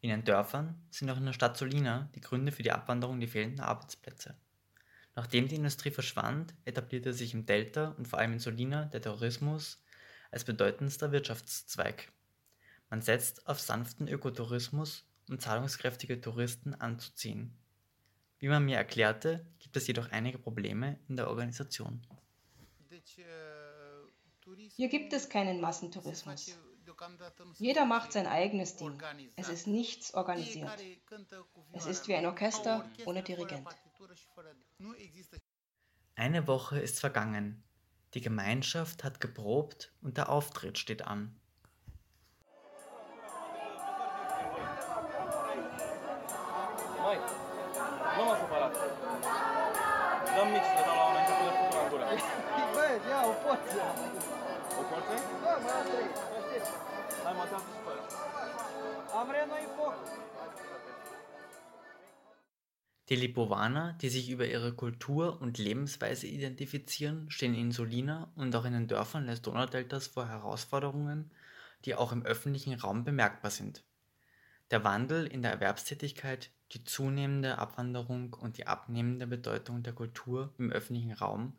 [0.00, 3.26] In den Dörfern sind auch in der Stadt Solina die Gründe für die Abwanderung die
[3.26, 4.36] fehlenden Arbeitsplätze.
[5.14, 9.84] Nachdem die Industrie verschwand, etablierte sich im Delta und vor allem in Solina der Tourismus
[10.30, 12.10] als bedeutendster Wirtschaftszweig.
[12.88, 17.56] Man setzt auf sanften Ökotourismus, um zahlungskräftige Touristen anzuziehen.
[18.38, 22.04] Wie man mir erklärte, gibt es jedoch einige Probleme in der Organisation.
[24.76, 26.56] Hier gibt es keinen Massentourismus.
[27.58, 29.00] Jeder macht sein eigenes Ding.
[29.36, 30.70] Es ist nichts organisiert.
[31.72, 33.68] Es ist wie ein Orchester ohne Dirigent.
[36.14, 37.62] Eine Woche ist vergangen.
[38.14, 41.34] Die Gemeinschaft hat geprobt und der Auftritt steht an.
[63.08, 68.64] Die Lipowaner, die sich über ihre Kultur und Lebensweise identifizieren, stehen in Solina und auch
[68.64, 71.30] in den Dörfern des Donaudeltas vor Herausforderungen,
[71.84, 73.84] die auch im öffentlichen Raum bemerkbar sind.
[74.70, 80.70] Der Wandel in der Erwerbstätigkeit, die zunehmende Abwanderung und die abnehmende Bedeutung der Kultur im
[80.70, 81.56] öffentlichen Raum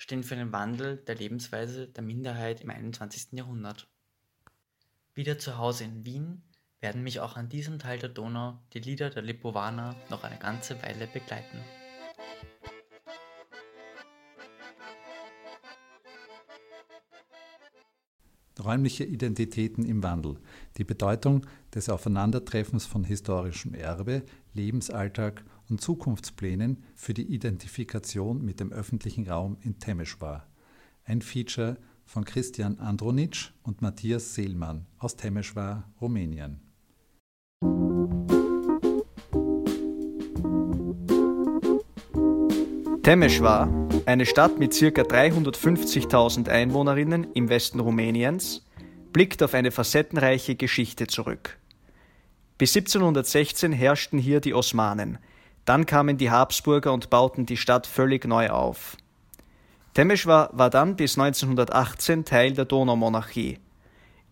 [0.00, 3.32] stehen für den Wandel der Lebensweise der Minderheit im 21.
[3.32, 3.86] Jahrhundert.
[5.12, 6.42] Wieder zu Hause in Wien
[6.80, 10.82] werden mich auch an diesem Teil der Donau die Lieder der Lipowaner noch eine ganze
[10.82, 11.58] Weile begleiten.
[18.58, 20.38] Räumliche Identitäten im Wandel.
[20.78, 24.22] Die Bedeutung des Aufeinandertreffens von historischem Erbe,
[24.54, 30.46] Lebensalltag und Zukunftsplänen für die Identifikation mit dem öffentlichen Raum in Temeswar.
[31.04, 36.60] Ein Feature von Christian Andronic und Matthias Seelmann aus Temeswar, Rumänien.
[43.02, 44.86] Temeswar, eine Stadt mit ca.
[44.86, 48.66] 350.000 Einwohnerinnen im Westen Rumäniens,
[49.12, 51.58] blickt auf eine facettenreiche Geschichte zurück.
[52.58, 55.18] Bis 1716 herrschten hier die Osmanen,
[55.70, 58.96] dann kamen die Habsburger und bauten die Stadt völlig neu auf.
[59.94, 63.60] Temeswar war dann bis 1918 Teil der Donaumonarchie.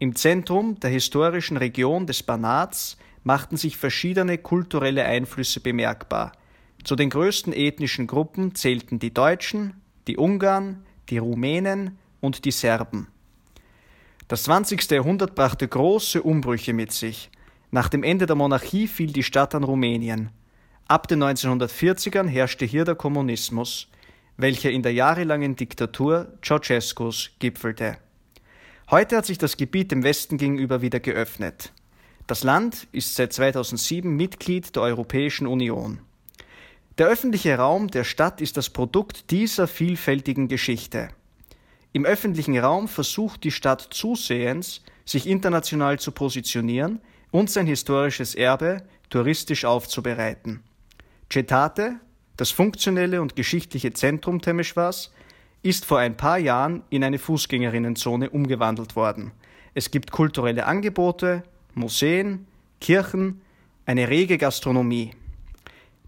[0.01, 6.33] Im Zentrum der historischen Region des Banats machten sich verschiedene kulturelle Einflüsse bemerkbar.
[6.83, 9.75] Zu den größten ethnischen Gruppen zählten die Deutschen,
[10.09, 13.07] die Ungarn, die Rumänen und die Serben.
[14.27, 14.91] Das 20.
[14.91, 17.31] Jahrhundert brachte große Umbrüche mit sich.
[17.71, 20.31] Nach dem Ende der Monarchie fiel die Stadt an Rumänien.
[20.91, 23.89] Ab den 1940ern herrschte hier der Kommunismus,
[24.39, 27.99] welcher in der jahrelangen Diktatur Ceausescus gipfelte.
[28.91, 31.75] Heute hat sich das Gebiet dem Westen gegenüber wieder geöffnet.
[32.27, 36.01] Das Land ist seit 2007 Mitglied der Europäischen Union.
[36.97, 41.11] Der öffentliche Raum der Stadt ist das Produkt dieser vielfältigen Geschichte.
[41.93, 48.85] Im öffentlichen Raum versucht die Stadt zusehends, sich international zu positionieren und sein historisches Erbe
[49.11, 50.63] touristisch aufzubereiten.
[51.31, 52.01] Cetate,
[52.37, 55.13] das funktionelle und geschichtliche Zentrum Temeswars,
[55.63, 59.33] ist vor ein paar Jahren in eine Fußgängerinnenzone umgewandelt worden.
[59.75, 61.43] Es gibt kulturelle Angebote,
[61.75, 62.47] Museen,
[62.81, 63.43] Kirchen,
[63.85, 65.13] eine rege Gastronomie.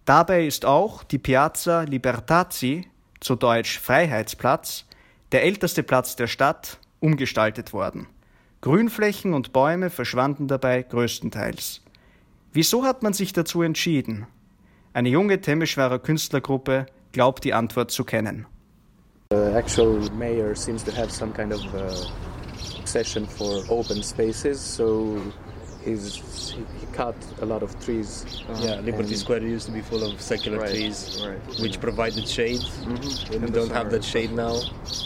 [0.04, 2.86] Dabei ist auch die Piazza Libertazi,
[3.20, 4.86] zu Deutsch Freiheitsplatz,
[5.32, 8.06] der älteste Platz der Stadt, umgestaltet worden.
[8.62, 11.82] Grünflächen und Bäume verschwanden dabei größtenteils.
[12.52, 14.26] Wieso hat man sich dazu entschieden?
[14.92, 18.46] Eine junge Temeschwarer Künstlergruppe glaubt die Antwort zu kennen.
[19.30, 21.94] The actual mayor seems to have some kind of uh,
[22.80, 25.16] obsession for open spaces, so
[25.84, 26.16] he's
[26.80, 28.26] he, cut a lot of trees.
[28.48, 31.80] Uh, yeah, Liberty Square used to be full of secular right, trees, right, which yeah.
[31.80, 32.58] provided shade.
[32.60, 33.34] Mm-hmm.
[33.34, 34.54] And we don't have that shade now.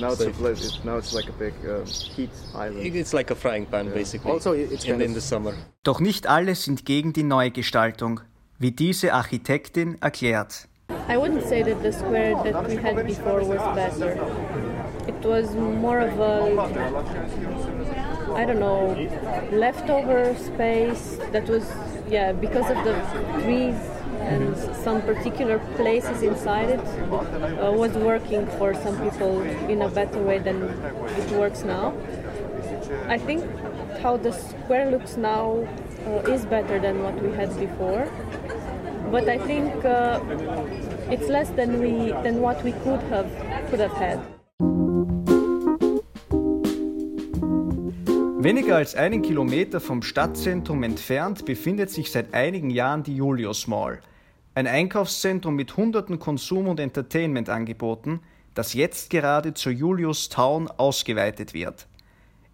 [0.01, 2.97] Now So- they've let it, now it's like a big uh, heat island.
[2.97, 3.95] It's like a frying pan, Yeah.
[3.95, 4.31] basically.
[4.31, 5.55] Also, it's in, kind in of- the summer.
[5.83, 8.21] Doch nicht alle sind gegen die Neugestaltung,
[8.65, 10.69] wie diese Architektin erklärt.
[11.07, 14.17] I wouldn't say that the square that we had before was better.
[15.07, 16.35] It was more of a,
[18.35, 18.97] I don't know,
[19.53, 21.65] leftover space that was,
[22.09, 22.95] yeah, because of the
[23.43, 23.77] trees
[24.21, 30.23] and some particular places inside it uh, was working for some people in a better
[30.23, 30.63] way than
[31.19, 31.93] it works now.
[33.09, 33.45] I think
[34.01, 35.67] how the square looks now
[36.07, 38.09] uh, is better than what we had before,
[39.11, 40.21] but I think uh,
[41.11, 43.27] it's less than we than what we could have
[43.71, 44.19] could have had.
[48.45, 54.01] Weniger als einen Kilometer vom Stadtzentrum entfernt befindet sich seit einigen Jahren die Julius Mall,
[54.55, 58.21] ein Einkaufszentrum mit hunderten Konsum- und Entertainment-Angeboten,
[58.55, 61.87] das jetzt gerade zur Julius Town ausgeweitet wird.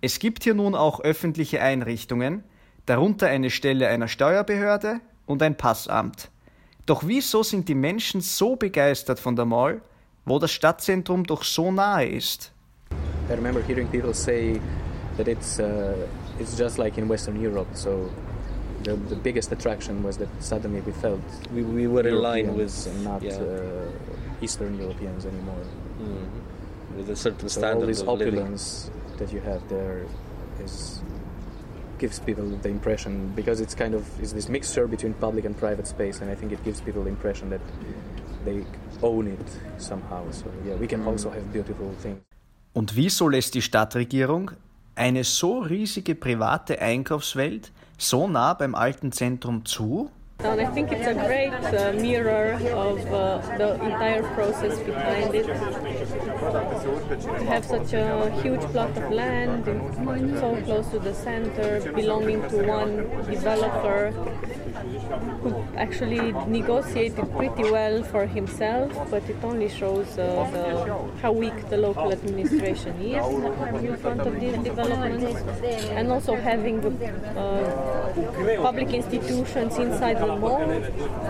[0.01, 2.45] Es gibt hier nun auch öffentliche Einrichtungen,
[2.87, 6.31] darunter eine Stelle einer Steuerbehörde und ein Passamt.
[6.91, 9.81] Doch wieso sind die Menschen so begeistert von der Mall,
[10.25, 12.51] wo das Stadtzentrum doch so nahe ist?
[13.31, 14.61] I remember hearing people say
[15.17, 15.95] that it's uh,
[16.41, 17.69] it's just like in Western Europe.
[17.75, 18.11] So
[18.83, 21.21] the, the biggest attraction was that suddenly we felt
[21.55, 23.39] we, we were in line with and not yeah.
[23.39, 25.63] uh, Eastern Europeans anymore.
[26.01, 26.27] Mhm.
[26.97, 28.35] with a certain So all standard this of living.
[28.35, 30.07] opulence that you have there
[30.65, 31.01] is
[32.01, 35.87] gives people the impression because it's kind of is this mixture between public and private
[35.87, 37.61] space, and I think it gives people the impression that
[38.45, 38.65] they
[39.03, 39.49] own it
[39.79, 40.23] somehow.
[40.31, 42.19] So yeah, we can also have beautiful things.
[42.73, 44.53] Und wieso lässt die Stadtregierung
[44.95, 50.11] eine so riesige private Einkaufswelt so nah beim alten Zentrum zu?
[50.43, 55.47] And I think it's a great uh, mirror of uh, the entire process behind it.
[55.47, 59.65] To have such a huge plot of land
[60.41, 62.97] so close to the center, belonging to one
[63.31, 64.13] developer
[65.43, 71.69] who actually negotiated pretty well for himself, but it only shows uh, the, how weak
[71.69, 73.27] the local administration is
[73.85, 75.41] in front of these developments.
[75.91, 76.85] And also having
[77.37, 80.71] uh, public institutions inside the mall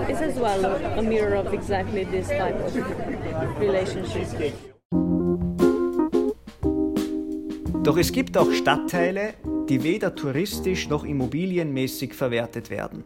[0.09, 0.65] is as well
[0.99, 4.53] a mirror of exactly this type of relationship.
[7.83, 9.35] Doch es gibt auch Stadtteile,
[9.69, 13.05] die weder touristisch noch immobilienmäßig verwertet werden.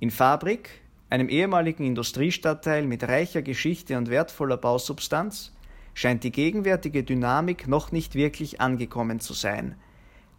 [0.00, 0.70] In Fabrik,
[1.08, 5.52] einem ehemaligen Industriestadtteil mit reicher Geschichte und wertvoller Bausubstanz,
[5.94, 9.76] scheint die gegenwärtige Dynamik noch nicht wirklich angekommen zu sein.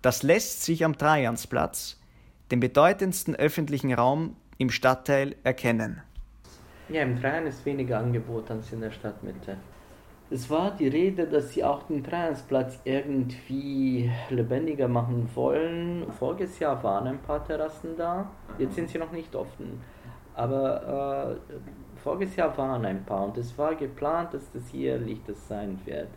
[0.01, 2.01] Das lässt sich am Trajansplatz,
[2.51, 6.01] dem bedeutendsten öffentlichen Raum im Stadtteil, erkennen.
[6.87, 9.57] Ja, im Trajan ist weniger Angebot als in der Stadtmitte.
[10.31, 16.09] Es war die Rede, dass sie auch den Trajansplatz irgendwie lebendiger machen wollen.
[16.17, 19.81] Voriges Jahr waren ein paar Terrassen da, jetzt sind sie noch nicht offen.
[20.33, 25.45] Aber äh, voriges Jahr waren ein paar und es war geplant, dass das jährlich das
[25.49, 26.07] sein wird.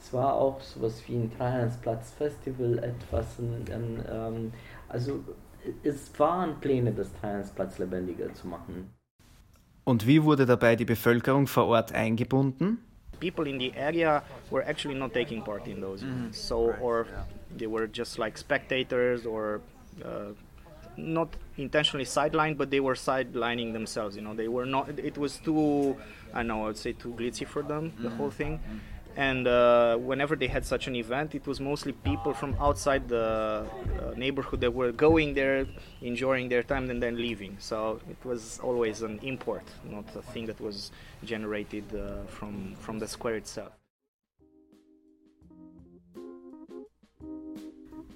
[0.00, 4.52] Es war auch sowas wie ein Trajansplatz Festival, etwas, ein, ein, ähm,
[4.88, 5.20] also
[5.82, 8.90] es waren Pläne, das Trajansplatz lebendiger zu machen.
[9.84, 12.78] Und wie wurde dabei die Bevölkerung vor Ort eingebunden?
[13.20, 16.12] people in the area were actually not taking part in those mm-hmm.
[16.12, 16.38] events.
[16.38, 17.06] So, or
[17.56, 19.60] they were just like spectators or
[20.04, 20.32] uh,
[20.96, 24.16] not intentionally sidelined, but they were sidelining themselves.
[24.16, 24.98] You know, they were not.
[24.98, 25.96] It was too,
[26.32, 27.92] I don't know, I would say too glitzy for them.
[27.98, 28.16] The mm-hmm.
[28.18, 28.58] whole thing.
[28.58, 28.78] Mm-hmm.
[29.16, 33.64] And uh, whenever they had such an event, it was mostly people from outside the
[33.64, 35.66] uh, neighborhood that were going there,
[36.02, 37.56] enjoying their time, and then leaving.
[37.60, 40.90] So it was always an import, not a thing that was
[41.24, 43.72] generated uh, from from the square itself.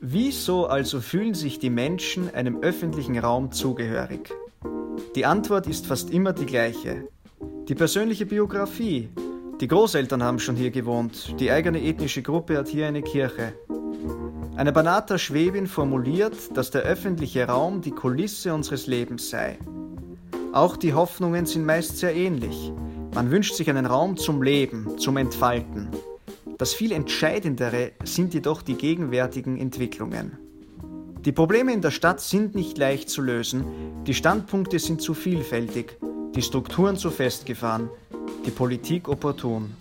[0.00, 4.32] Wieso also fühlen sich die Menschen einem öffentlichen Raum zugehörig?
[5.16, 7.08] Die Antwort ist fast immer die gleiche.
[7.68, 9.08] Die persönliche Biografie.
[9.60, 13.54] Die Großeltern haben schon hier gewohnt, die eigene ethnische Gruppe hat hier eine Kirche.
[14.54, 19.58] Eine Banata Schwäbin formuliert, dass der öffentliche Raum die Kulisse unseres Lebens sei.
[20.52, 22.72] Auch die Hoffnungen sind meist sehr ähnlich.
[23.14, 25.88] Man wünscht sich einen Raum zum Leben, zum Entfalten.
[26.56, 30.38] Das viel Entscheidendere sind jedoch die gegenwärtigen Entwicklungen.
[31.24, 33.64] Die Probleme in der Stadt sind nicht leicht zu lösen,
[34.06, 35.98] die Standpunkte sind zu vielfältig,
[36.36, 37.90] die Strukturen zu festgefahren,
[38.44, 39.74] die Politik opportun.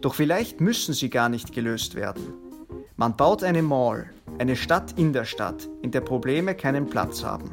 [0.00, 2.34] Doch vielleicht müssen sie gar nicht gelöst werden.
[2.96, 7.50] Man baut eine Mall, eine Stadt in der Stadt, in der Probleme keinen Platz haben.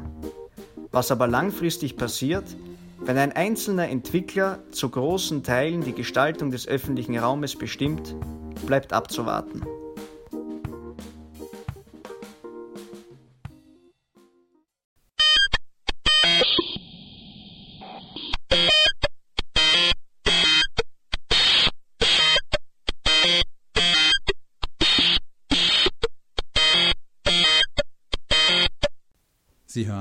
[0.92, 2.44] Was aber langfristig passiert,
[3.00, 8.14] wenn ein einzelner Entwickler zu großen Teilen die Gestaltung des öffentlichen Raumes bestimmt,
[8.66, 9.62] bleibt abzuwarten.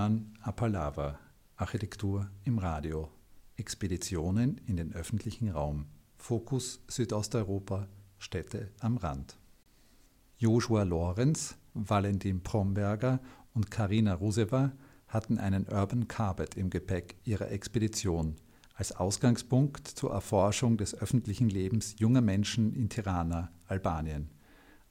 [0.05, 1.17] Hören Apalava,
[1.55, 3.09] Architektur im Radio.
[3.55, 5.87] Expeditionen in den öffentlichen Raum.
[6.15, 7.87] Fokus Südosteuropa,
[8.19, 9.35] Städte am Rand.
[10.37, 13.19] Joshua Lorenz, Valentin Promberger
[13.55, 14.73] und Karina Ruseva
[15.07, 18.35] hatten einen Urban Carpet im Gepäck ihrer Expedition
[18.75, 24.29] als Ausgangspunkt zur Erforschung des öffentlichen Lebens junger Menschen in Tirana, Albanien.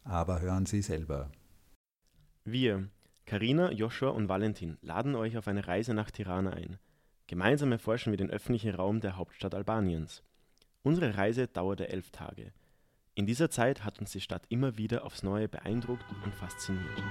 [0.03, 1.31] Aber hören Sie selber.
[2.45, 2.89] Wir,
[3.27, 6.79] Karina, Joshua und Valentin, laden euch auf eine Reise nach Tirana ein.
[7.27, 10.23] Gemeinsam erforschen wir den öffentlichen Raum der Hauptstadt Albaniens.
[10.83, 12.53] Unsere Reise dauerte elf Tage.
[13.15, 17.03] In dieser Zeit hat uns die Stadt immer wieder aufs Neue beeindruckt und fasziniert.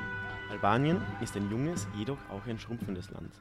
[0.51, 3.33] Albanien ist ein junges, jedoch auch ein schrumpfendes Land.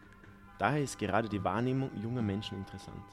[0.58, 3.04] Daher ist gerade die Wahrnehmung junger Menschen interessant.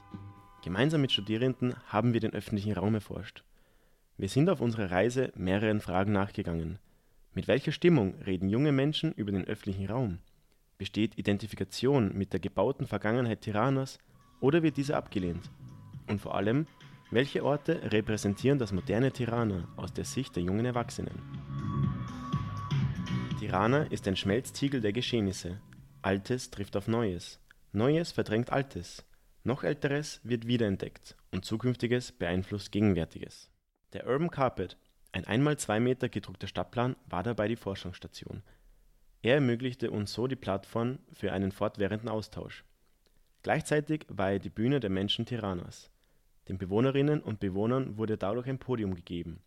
[0.62, 3.44] Gemeinsam mit Studierenden haben wir den öffentlichen Raum erforscht.
[4.16, 6.78] Wir sind auf unserer Reise mehreren Fragen nachgegangen.
[7.32, 10.18] Mit welcher Stimmung reden junge Menschen über den öffentlichen Raum?
[10.78, 13.98] Besteht Identifikation mit der gebauten Vergangenheit Tiranas
[14.40, 15.48] oder wird diese abgelehnt?
[16.08, 16.66] Und vor allem,
[17.12, 21.22] welche Orte repräsentieren das moderne Tirana aus der Sicht der jungen Erwachsenen?
[23.38, 25.60] Tirana ist ein Schmelztiegel der Geschehnisse.
[26.02, 27.38] Altes trifft auf Neues.
[27.72, 29.04] Neues verdrängt Altes.
[29.44, 33.50] Noch Älteres wird wiederentdeckt und Zukünftiges beeinflusst Gegenwärtiges.
[33.92, 34.76] Der Urban Carpet,
[35.12, 38.42] ein einmal zwei Meter gedruckter Stadtplan, war dabei die Forschungsstation.
[39.22, 42.64] Er ermöglichte uns so die Plattform für einen fortwährenden Austausch.
[43.42, 45.90] Gleichzeitig war er die Bühne der Menschen Tiranas.
[46.48, 49.42] Den Bewohnerinnen und Bewohnern wurde dadurch ein Podium gegeben.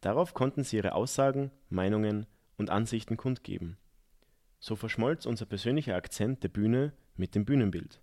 [0.00, 2.26] Darauf konnten sie ihre Aussagen, Meinungen
[2.56, 3.76] und Ansichten kundgeben.
[4.60, 8.00] So verschmolz unser persönlicher Akzent der Bühne mit dem Bühnenbild.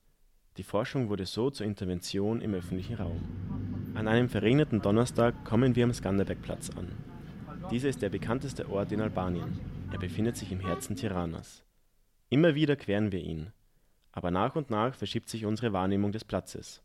[0.57, 3.84] Die Forschung wurde so zur Intervention im öffentlichen Raum.
[3.95, 6.91] An einem verregneten Donnerstag kommen wir am Skanderbegplatz an.
[7.71, 9.57] Dieser ist der bekannteste Ort in Albanien.
[9.91, 11.63] Er befindet sich im Herzen Tiranas.
[12.29, 13.53] Immer wieder queren wir ihn.
[14.11, 16.83] Aber nach und nach verschiebt sich unsere Wahrnehmung des Platzes.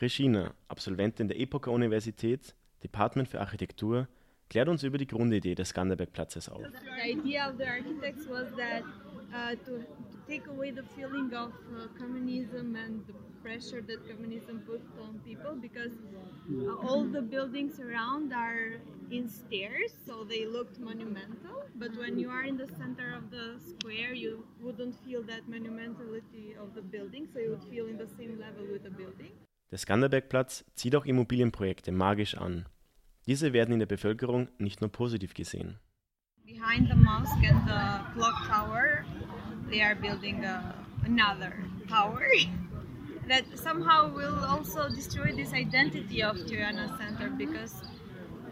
[0.00, 4.08] Regina, Absolventin der Epoca-Universität, Department für Architektur,
[4.48, 6.62] klärt uns über die Grundidee des Skanderbeg-Platzes auf.
[6.62, 8.82] The idea of the architects was that
[9.34, 10.44] uh, to, to take
[13.42, 18.74] pressure that communism put on people because uh, all the buildings around are
[19.10, 21.64] in stairs, so they looked monumental.
[21.74, 26.56] But when you are in the center of the square, you wouldn't feel that monumentality
[26.62, 29.32] of the building, so you would feel in the same level with the building.
[29.70, 32.66] Der Skanderbeg-Platz zieht auch Immobilienprojekte magisch an.
[33.26, 35.78] Diese werden in der Bevölkerung nicht nur positiv gesehen.
[36.44, 39.04] Behind the mosque and the clock tower,
[39.70, 40.74] they are building a,
[41.04, 41.52] another
[41.88, 42.26] tower
[43.30, 47.74] that somehow will also destroy this identity of Tirana Center because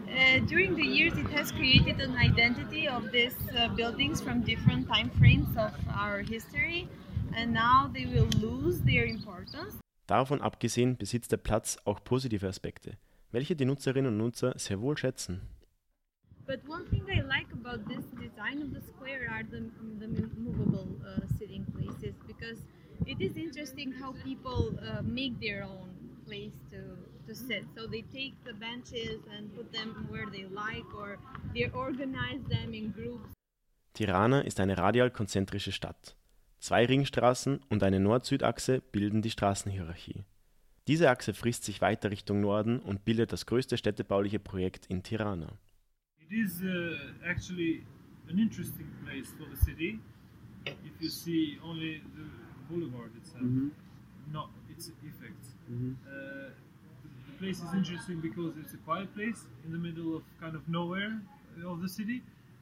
[0.07, 4.87] uh, during the years it has created an identity of these uh, buildings from different
[4.87, 6.87] time frames of our history
[7.35, 9.75] and now they will lose their importance.
[10.07, 12.97] Davon abgesehen besitzt der Platz auch positive Aspekte,
[13.31, 15.41] welche die Nutzerinnen und Nutzer sehr wohl schätzen.
[16.47, 19.69] But one thing I like about this design of the square are the,
[19.99, 20.07] the
[20.37, 22.59] movable uh, sitting places because
[23.09, 25.89] it is interesting how people uh, make their own
[26.27, 26.81] place to,
[27.27, 27.65] to sit.
[27.75, 31.17] So they take the benches and put them where they like or
[31.53, 33.27] they organize them in groups.
[33.93, 36.15] Tirana ist eine radial-konzentrische Stadt.
[36.59, 40.23] Zwei Ringstraßen und eine Nord-Süd-Achse bilden die Straßenhierarchie.
[40.87, 45.57] Diese Achse frisst sich weiter Richtung Norden und bildet das größte städtebauliche Projekt in Tirana.
[46.19, 46.95] It is uh,
[47.25, 47.83] actually
[48.29, 49.99] an interesting place for the city
[50.65, 53.71] if you see only the boulevard itself, Mhm.
[54.31, 55.55] not its effects.
[55.69, 55.95] Mhm.
[56.05, 56.51] Uh,
[57.27, 60.67] the place is interesting because it's a quiet place in the middle of kind of
[60.67, 61.21] nowhere
[61.63, 62.21] of the city,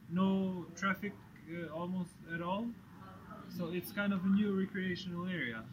[0.09, 1.13] no traffic
[1.49, 2.67] uh, almost at all.
[3.49, 5.63] So it's kind of a new recreational area.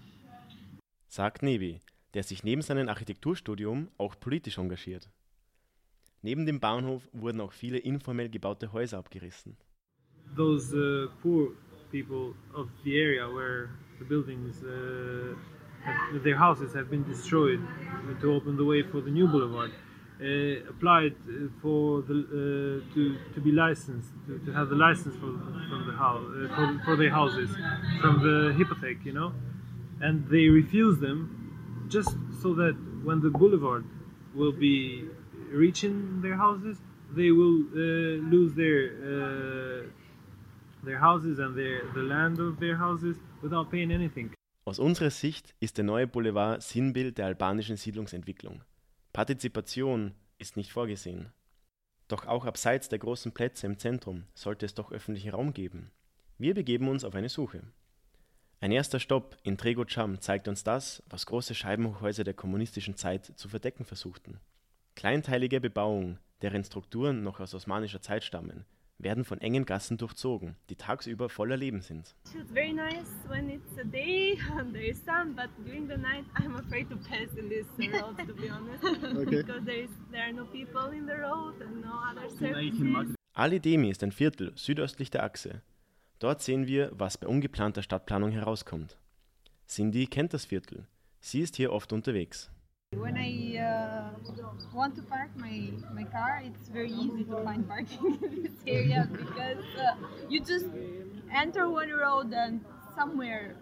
[1.09, 1.81] Sagt Nevi,
[2.15, 5.11] der sich neben seinem Architekturstudium auch politisch engagiert.
[6.23, 9.57] Neben dem Bahnhof wurden auch viele informell gebaute Häuser abgerissen.
[10.37, 11.53] Those uh, poor
[11.91, 13.69] people of the area where
[13.99, 15.35] the buildings, uh,
[16.23, 17.61] their houses have been destroyed
[18.21, 19.71] to open the way for the new boulevard,
[20.21, 25.33] uh, applied uh, for the to to be licensed to, to have the license for
[25.69, 26.25] from the house
[26.55, 27.51] for, for their houses
[28.01, 29.33] from the hypothec, you know,
[30.01, 31.19] and they refuse them
[31.89, 33.85] just so that when the boulevard
[34.35, 35.05] will be
[35.51, 36.79] reaching their houses,
[37.15, 38.81] they will uh, lose their
[39.11, 39.83] uh,
[40.83, 44.33] their houses and their the land of their houses without paying anything.
[44.65, 48.63] Aus unserer Sicht ist der neue Boulevard Sinnbild der albanischen Siedlungsentwicklung.
[49.13, 51.33] Partizipation ist nicht vorgesehen.
[52.09, 55.91] Doch auch abseits der großen Plätze im Zentrum sollte es doch öffentlichen Raum geben.
[56.39, 57.63] Wir begeben uns auf eine Suche.
[58.61, 63.49] Ein erster Stopp in Tregocam zeigt uns das, was große Scheibenhochhäuser der kommunistischen Zeit zu
[63.49, 64.41] verdecken versuchten.
[64.97, 68.65] Kleinteilige Bebauung, deren Strukturen noch aus osmanischer Zeit stammen,
[68.99, 72.15] werden von engen Gassen durchzogen, die tagsüber voller Leben sind.
[72.25, 75.97] It feels very nice when it's a day and there is sun, but during the
[75.97, 78.85] night I'm afraid to pass in this road to be honest,
[79.17, 79.43] Okay.
[79.43, 83.17] because there is there are no people in the road and no other services.
[83.35, 85.63] Ali Demi ist ein Viertel südöstlich der Achse.
[86.21, 88.97] Dort sehen wir, was bei ungeplanter Stadtplanung herauskommt.
[89.67, 90.87] Cindy kennt das Viertel.
[91.21, 92.51] Sie ist hier oft unterwegs.
[92.97, 94.11] When I uh,
[94.73, 99.09] want to park my, my car, it's very easy to find parking in this area
[99.11, 99.95] because uh,
[100.29, 100.67] you just
[101.35, 102.61] enter one road and
[102.97, 103.57] somewhere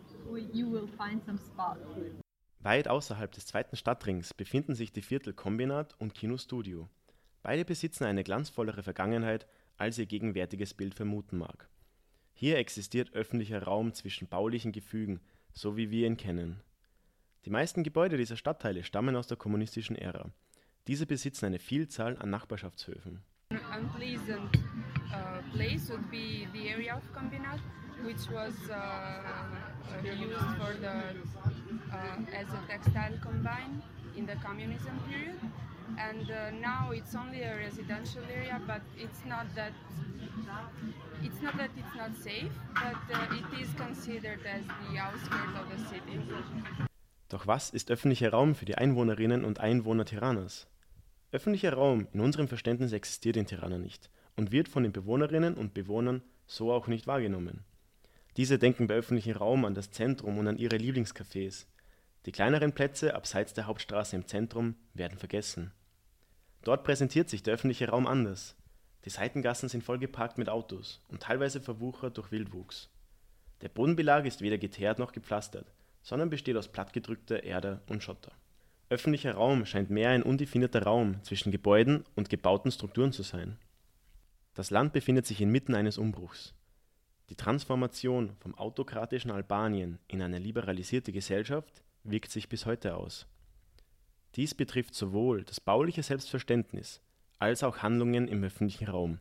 [0.53, 1.79] you will find some spot.
[2.61, 6.89] Weit außerhalb des zweiten Stadtrings befinden sich die Viertel Kombinat und Kino Studio.
[7.43, 11.69] Beide besitzen eine glanzvollere Vergangenheit, als ihr gegenwärtiges Bild vermuten mag.
[12.35, 15.21] Hier existiert öffentlicher Raum zwischen baulichen Gefügen,
[15.53, 16.61] so wie wir ihn kennen.
[17.45, 20.31] Die meisten Gebäude dieser Stadtteile stammen aus der kommunistischen Ära.
[20.87, 23.23] Diese besitzen eine Vielzahl an Nachbarschaftshöfen.
[23.77, 24.57] unpleasant
[25.13, 27.61] uh, place would be the area of Combinat,
[28.05, 30.95] which was uh, uh, used for the
[31.93, 33.83] uh, as a textile combine
[34.17, 35.41] in the communism period.
[35.99, 39.73] And uh, now it's only a residential area, but it's not that
[41.23, 45.67] it's not that it's not safe, but uh, it is considered as the outskirts of
[45.71, 46.92] the city.
[47.33, 50.67] Doch was ist öffentlicher Raum für die Einwohnerinnen und Einwohner Tiranas?
[51.31, 55.73] Öffentlicher Raum in unserem Verständnis existiert in Tirana nicht und wird von den Bewohnerinnen und
[55.73, 57.65] Bewohnern so auch nicht wahrgenommen.
[58.37, 61.65] Diese denken bei öffentlichem Raum an das Zentrum und an ihre Lieblingscafés.
[62.27, 65.73] Die kleineren Plätze abseits der Hauptstraße im Zentrum werden vergessen.
[66.65, 68.57] Dort präsentiert sich der öffentliche Raum anders.
[69.07, 72.91] Die Seitengassen sind vollgeparkt mit Autos und teilweise verwuchert durch Wildwuchs.
[73.63, 75.73] Der Bodenbelag ist weder geteert noch gepflastert,
[76.03, 78.33] sondern besteht aus plattgedrückter Erde und Schotter.
[78.89, 83.57] Öffentlicher Raum scheint mehr ein undefinierter Raum zwischen Gebäuden und gebauten Strukturen zu sein.
[84.55, 86.55] Das Land befindet sich inmitten eines Umbruchs.
[87.31, 93.27] Die Transformation vom autokratischen Albanien in eine liberalisierte Gesellschaft wirkt sich bis heute aus.
[94.37, 97.01] Dies betrifft sowohl das bauliche Selbstverständnis
[97.39, 99.19] als auch Handlungen im öffentlichen Raum.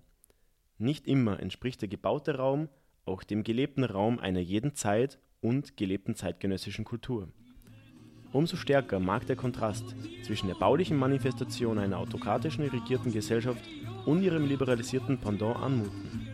[0.78, 2.68] Nicht immer entspricht der gebaute Raum
[3.06, 7.28] auch dem gelebten Raum einer jeden Zeit und gelebten zeitgenössischen Kultur.
[8.32, 13.68] Umso stärker mag der Kontrast zwischen der baulichen Manifestation einer autokratischen regierten Gesellschaft
[14.06, 16.28] und ihrem liberalisierten Pendant anmuten.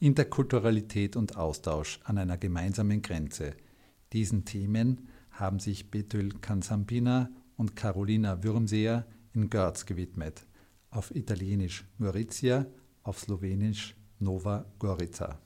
[0.00, 3.54] Interkulturalität und Austausch an einer gemeinsamen Grenze.
[4.12, 10.46] Diesen Themen haben sich Betül Kansambina und Carolina Würmseer in Görz gewidmet.
[10.90, 12.66] Auf Italienisch Gorizia,
[13.02, 15.38] auf Slowenisch Nova Gorica.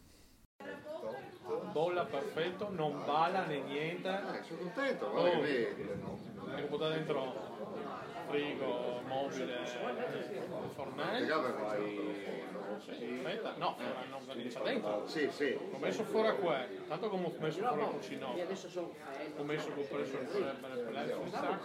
[1.72, 4.20] bolla perfetto, non bala né niente.
[4.42, 5.76] sono contento, oh, guarda che
[6.54, 7.50] Ecco, butta dentro
[8.28, 9.66] frigo, mobile,
[10.74, 11.70] fornello.
[12.72, 15.06] Aspetta, no, eh, non comincia dentro.
[15.06, 15.58] Sì, sì.
[15.72, 18.28] Ho messo fuori qua, tanto come ho messo fuori il cucino.
[18.28, 21.60] Ho messo che ho preso il sacco.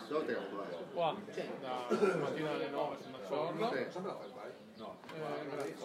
[0.93, 1.15] Qua,
[1.61, 4.36] da mattina alle 9 sono a Ciorlo.
[4.79, 5.75] Eh, grazie.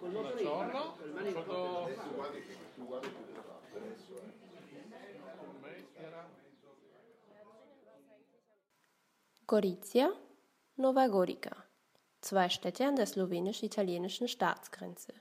[0.00, 0.94] Sono a Ciorlo,
[1.32, 1.90] sotto...
[9.46, 10.12] Gorizia,
[10.76, 11.54] Nova Gorica,
[12.20, 15.12] zwei Städte an der slowenisch-italienischen Staatsgrenze.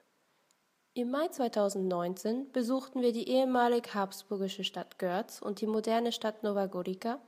[0.94, 6.66] Im Mai 2019 besuchten wir die ehemalig habsburgische Stadt Görz und die moderne Stadt Nova
[6.68, 7.20] Gorica,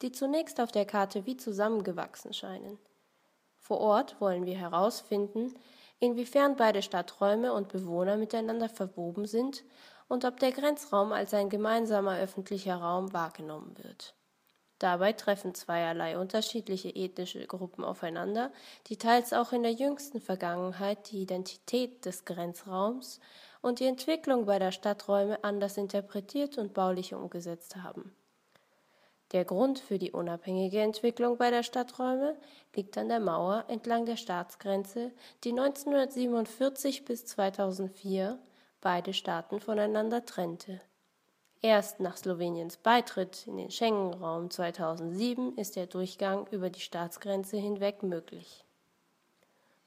[0.00, 2.78] die zunächst auf der Karte wie zusammengewachsen scheinen.
[3.64, 5.54] Vor Ort wollen wir herausfinden,
[5.98, 9.64] inwiefern beide Stadträume und Bewohner miteinander verwoben sind
[10.06, 14.14] und ob der Grenzraum als ein gemeinsamer öffentlicher Raum wahrgenommen wird.
[14.78, 18.52] Dabei treffen zweierlei unterschiedliche ethnische Gruppen aufeinander,
[18.88, 23.18] die teils auch in der jüngsten Vergangenheit die Identität des Grenzraums
[23.62, 28.14] und die Entwicklung beider Stadträume anders interpretiert und baulich umgesetzt haben.
[29.34, 32.36] Der Grund für die unabhängige Entwicklung beider Stadträume
[32.76, 35.10] liegt an der Mauer entlang der Staatsgrenze,
[35.42, 38.38] die 1947 bis 2004
[38.80, 40.80] beide Staaten voneinander trennte.
[41.62, 48.04] Erst nach Sloweniens Beitritt in den Schengen-Raum 2007 ist der Durchgang über die Staatsgrenze hinweg
[48.04, 48.64] möglich.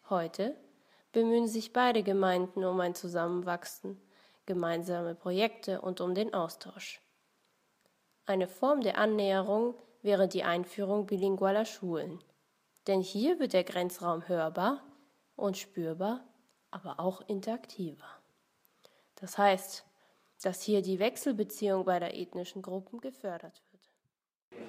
[0.09, 0.57] Heute
[1.13, 3.97] bemühen sich beide Gemeinden um ein Zusammenwachsen,
[4.45, 6.99] gemeinsame Projekte und um den Austausch.
[8.27, 12.19] Eine Form der Annäherung wäre die Einführung bilingualer Schulen.
[12.85, 14.83] Denn hier wird der Grenzraum hörbar
[15.37, 16.25] und spürbar
[16.69, 18.19] aber auch interaktiver.
[19.15, 19.85] Das heißt,
[20.43, 24.67] dass hier die Wechselbeziehung beider ethnischen Gruppen gefördert wird.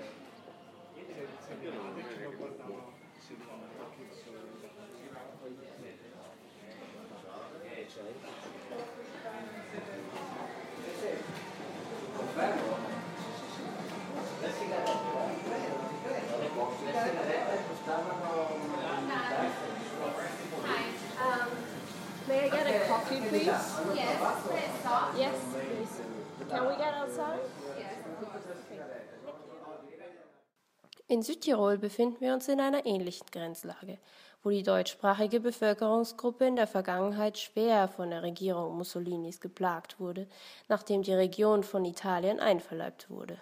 [31.10, 33.98] In Südtirol befinden wir uns in einer ähnlichen Grenzlage,
[34.42, 40.28] wo die deutschsprachige Bevölkerungsgruppe in der Vergangenheit schwer von der Regierung Mussolinis geplagt wurde,
[40.68, 43.40] nachdem die Region von Italien einverleibt wurde.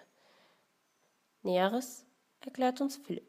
[1.43, 2.05] Näheres
[2.39, 3.27] erklärt uns Philipp.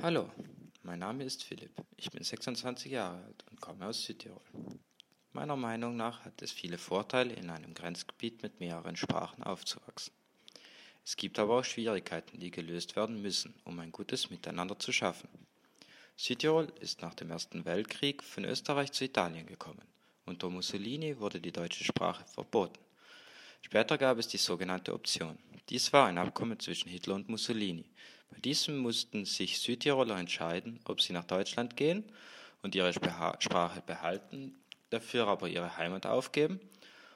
[0.00, 0.30] Hallo,
[0.82, 1.72] mein Name ist Philipp.
[1.98, 4.40] Ich bin 26 Jahre alt und komme aus Südtirol.
[5.32, 10.15] Meiner Meinung nach hat es viele Vorteile, in einem Grenzgebiet mit mehreren Sprachen aufzuwachsen.
[11.06, 15.28] Es gibt aber auch Schwierigkeiten, die gelöst werden müssen, um ein gutes Miteinander zu schaffen.
[16.16, 19.82] Südtirol ist nach dem Ersten Weltkrieg von Österreich zu Italien gekommen.
[20.24, 22.80] Unter Mussolini wurde die deutsche Sprache verboten.
[23.62, 25.38] Später gab es die sogenannte Option.
[25.68, 27.84] Dies war ein Abkommen zwischen Hitler und Mussolini.
[28.28, 32.02] Bei diesem mussten sich Südtiroler entscheiden, ob sie nach Deutschland gehen
[32.62, 34.58] und ihre Sprache behalten,
[34.90, 36.58] dafür aber ihre Heimat aufgeben,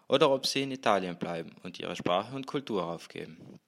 [0.06, 3.58] oder ob sie in Italien bleiben und ihre Sprache und Kultur aufgeben.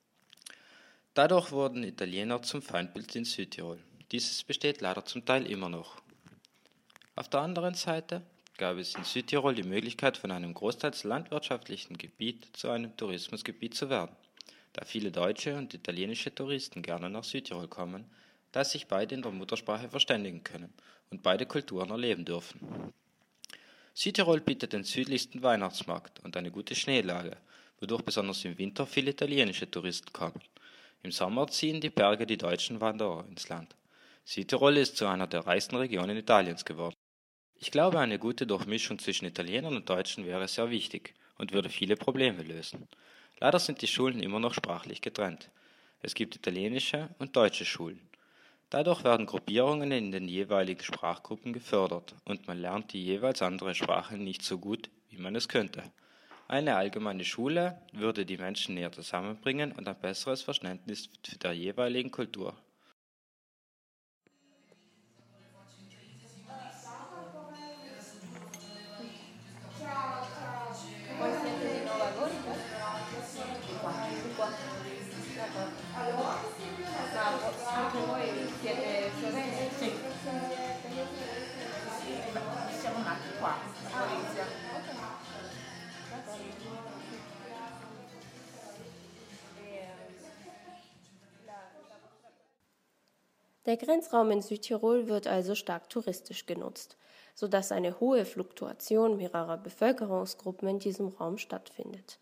[1.14, 3.78] Dadurch wurden Italiener zum Feindbild in Südtirol.
[4.12, 6.00] Dieses besteht leider zum Teil immer noch.
[7.16, 8.22] Auf der anderen Seite
[8.56, 13.90] gab es in Südtirol die Möglichkeit, von einem großteils landwirtschaftlichen Gebiet zu einem Tourismusgebiet zu
[13.90, 14.16] werden,
[14.72, 18.10] da viele deutsche und italienische Touristen gerne nach Südtirol kommen,
[18.50, 20.72] da sich beide in der Muttersprache verständigen können
[21.10, 22.90] und beide Kulturen erleben dürfen.
[23.92, 27.36] Südtirol bietet den südlichsten Weihnachtsmarkt und eine gute Schneelage,
[27.80, 30.40] wodurch besonders im Winter viele italienische Touristen kommen.
[31.04, 33.74] Im Sommer ziehen die Berge die deutschen Wanderer ins Land.
[34.24, 36.94] Südtirol ist zu einer der reichsten Regionen Italiens geworden.
[37.56, 41.96] Ich glaube, eine gute Durchmischung zwischen Italienern und Deutschen wäre sehr wichtig und würde viele
[41.96, 42.88] Probleme lösen.
[43.40, 45.50] Leider sind die Schulen immer noch sprachlich getrennt.
[46.02, 48.08] Es gibt italienische und deutsche Schulen.
[48.70, 54.16] Dadurch werden Gruppierungen in den jeweiligen Sprachgruppen gefördert und man lernt die jeweils andere Sprache
[54.16, 55.82] nicht so gut, wie man es könnte.
[56.52, 61.08] Eine allgemeine Schule würde die Menschen näher zusammenbringen und ein besseres Verständnis
[61.42, 62.54] der jeweiligen Kultur.
[93.72, 96.98] Der Grenzraum in Südtirol wird also stark touristisch genutzt,
[97.34, 102.18] sodass eine hohe Fluktuation mehrerer Bevölkerungsgruppen in diesem Raum stattfindet.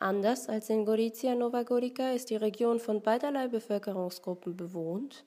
[0.00, 5.24] Anders als in Gorizia Nova Gorica ist die Region von beiderlei Bevölkerungsgruppen bewohnt,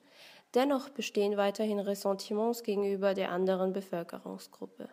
[0.54, 4.88] dennoch bestehen weiterhin Ressentiments gegenüber der anderen Bevölkerungsgruppe.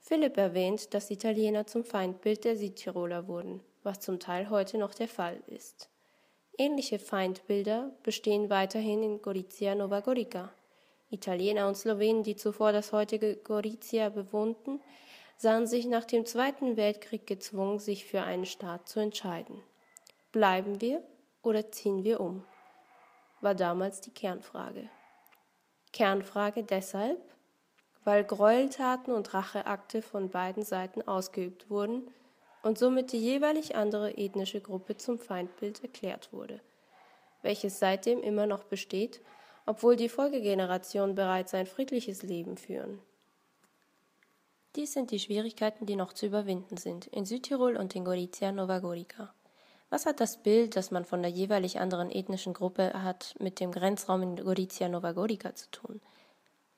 [0.00, 5.06] Philipp erwähnt, dass Italiener zum Feindbild der Südtiroler wurden, was zum Teil heute noch der
[5.06, 5.88] Fall ist.
[6.60, 10.50] Ähnliche Feindbilder bestehen weiterhin in Gorizia Nova Gorica.
[11.08, 14.80] Italiener und Slowenen, die zuvor das heutige Gorizia bewohnten,
[15.36, 19.62] sahen sich nach dem Zweiten Weltkrieg gezwungen, sich für einen Staat zu entscheiden.
[20.32, 21.04] Bleiben wir
[21.42, 22.44] oder ziehen wir um?
[23.40, 24.90] war damals die Kernfrage.
[25.92, 27.20] Kernfrage deshalb,
[28.02, 32.10] weil Gräueltaten und Racheakte von beiden Seiten ausgeübt wurden
[32.62, 36.60] und somit die jeweilig andere ethnische Gruppe zum Feindbild erklärt wurde,
[37.42, 39.20] welches seitdem immer noch besteht,
[39.66, 43.00] obwohl die Folgegenerationen bereits ein friedliches Leben führen.
[44.76, 48.78] Dies sind die Schwierigkeiten, die noch zu überwinden sind, in Südtirol und in Gorizia Nova
[48.78, 49.34] Gorica.
[49.90, 53.72] Was hat das Bild, das man von der jeweilig anderen ethnischen Gruppe hat, mit dem
[53.72, 56.00] Grenzraum in Gorizia Nova Gorica zu tun?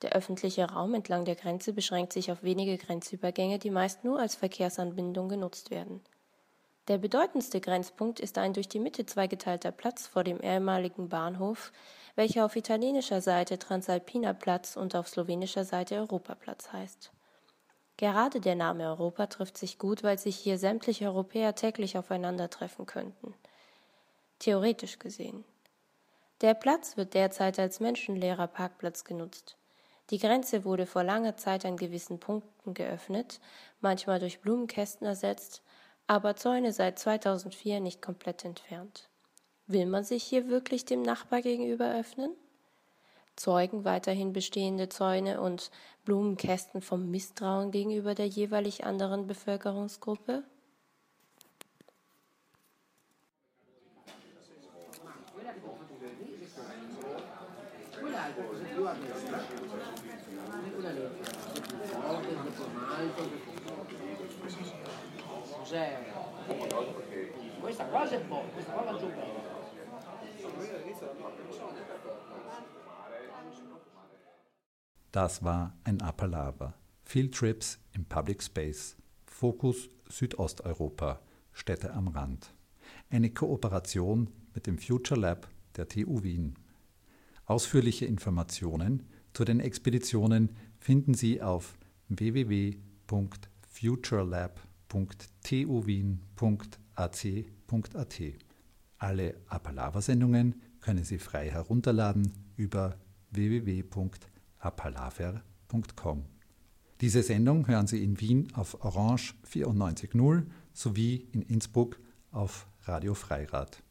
[0.01, 4.35] Der öffentliche Raum entlang der Grenze beschränkt sich auf wenige Grenzübergänge, die meist nur als
[4.35, 6.01] Verkehrsanbindung genutzt werden.
[6.87, 11.71] Der bedeutendste Grenzpunkt ist ein durch die Mitte zweigeteilter Platz vor dem ehemaligen Bahnhof,
[12.15, 17.11] welcher auf italienischer Seite Transalpiner Platz und auf slowenischer Seite Europaplatz heißt.
[17.97, 23.35] Gerade der Name Europa trifft sich gut, weil sich hier sämtliche Europäer täglich aufeinandertreffen könnten.
[24.39, 25.45] Theoretisch gesehen.
[26.41, 29.55] Der Platz wird derzeit als menschenleerer Parkplatz genutzt.
[30.11, 33.39] Die Grenze wurde vor langer Zeit an gewissen Punkten geöffnet,
[33.79, 35.61] manchmal durch Blumenkästen ersetzt,
[36.05, 39.09] aber Zäune seit 2004 nicht komplett entfernt.
[39.67, 42.35] Will man sich hier wirklich dem Nachbar gegenüber öffnen?
[43.37, 45.71] Zeugen weiterhin bestehende Zäune und
[46.03, 50.43] Blumenkästen vom Misstrauen gegenüber der jeweilig anderen Bevölkerungsgruppe?
[68.11, 69.09] È buona, questa cosa giù.
[75.11, 76.73] Das war ein Appalava.
[77.05, 78.97] Field Trips im Public Space.
[79.25, 81.21] Fokus Südosteuropa,
[81.53, 82.53] Städte am Rand.
[83.09, 85.47] Eine Kooperation mit dem Future Lab
[85.77, 86.55] der TU Wien.
[87.45, 91.77] Ausführliche Informationen zu den Expeditionen finden Sie auf
[97.01, 98.21] www.futurelab.tuwien.ac.at.
[98.97, 102.95] Alle Appalava-Sendungen können Sie frei herunterladen über
[103.31, 106.25] www.appalaver.com.
[106.99, 111.99] Diese Sendung hören Sie in Wien auf Orange 94.0 sowie in Innsbruck
[112.31, 113.81] auf Radio Freirad.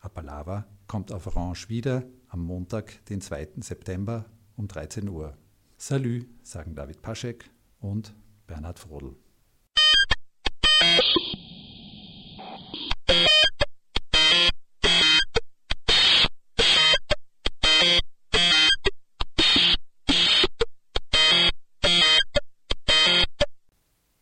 [0.00, 3.48] Appalava kommt auf Orange wieder am Montag, den 2.
[3.60, 5.38] September um 13 Uhr.
[5.78, 7.48] Salü, sagen David Paschek
[7.80, 8.12] und
[8.46, 9.16] Bernhard Frodel.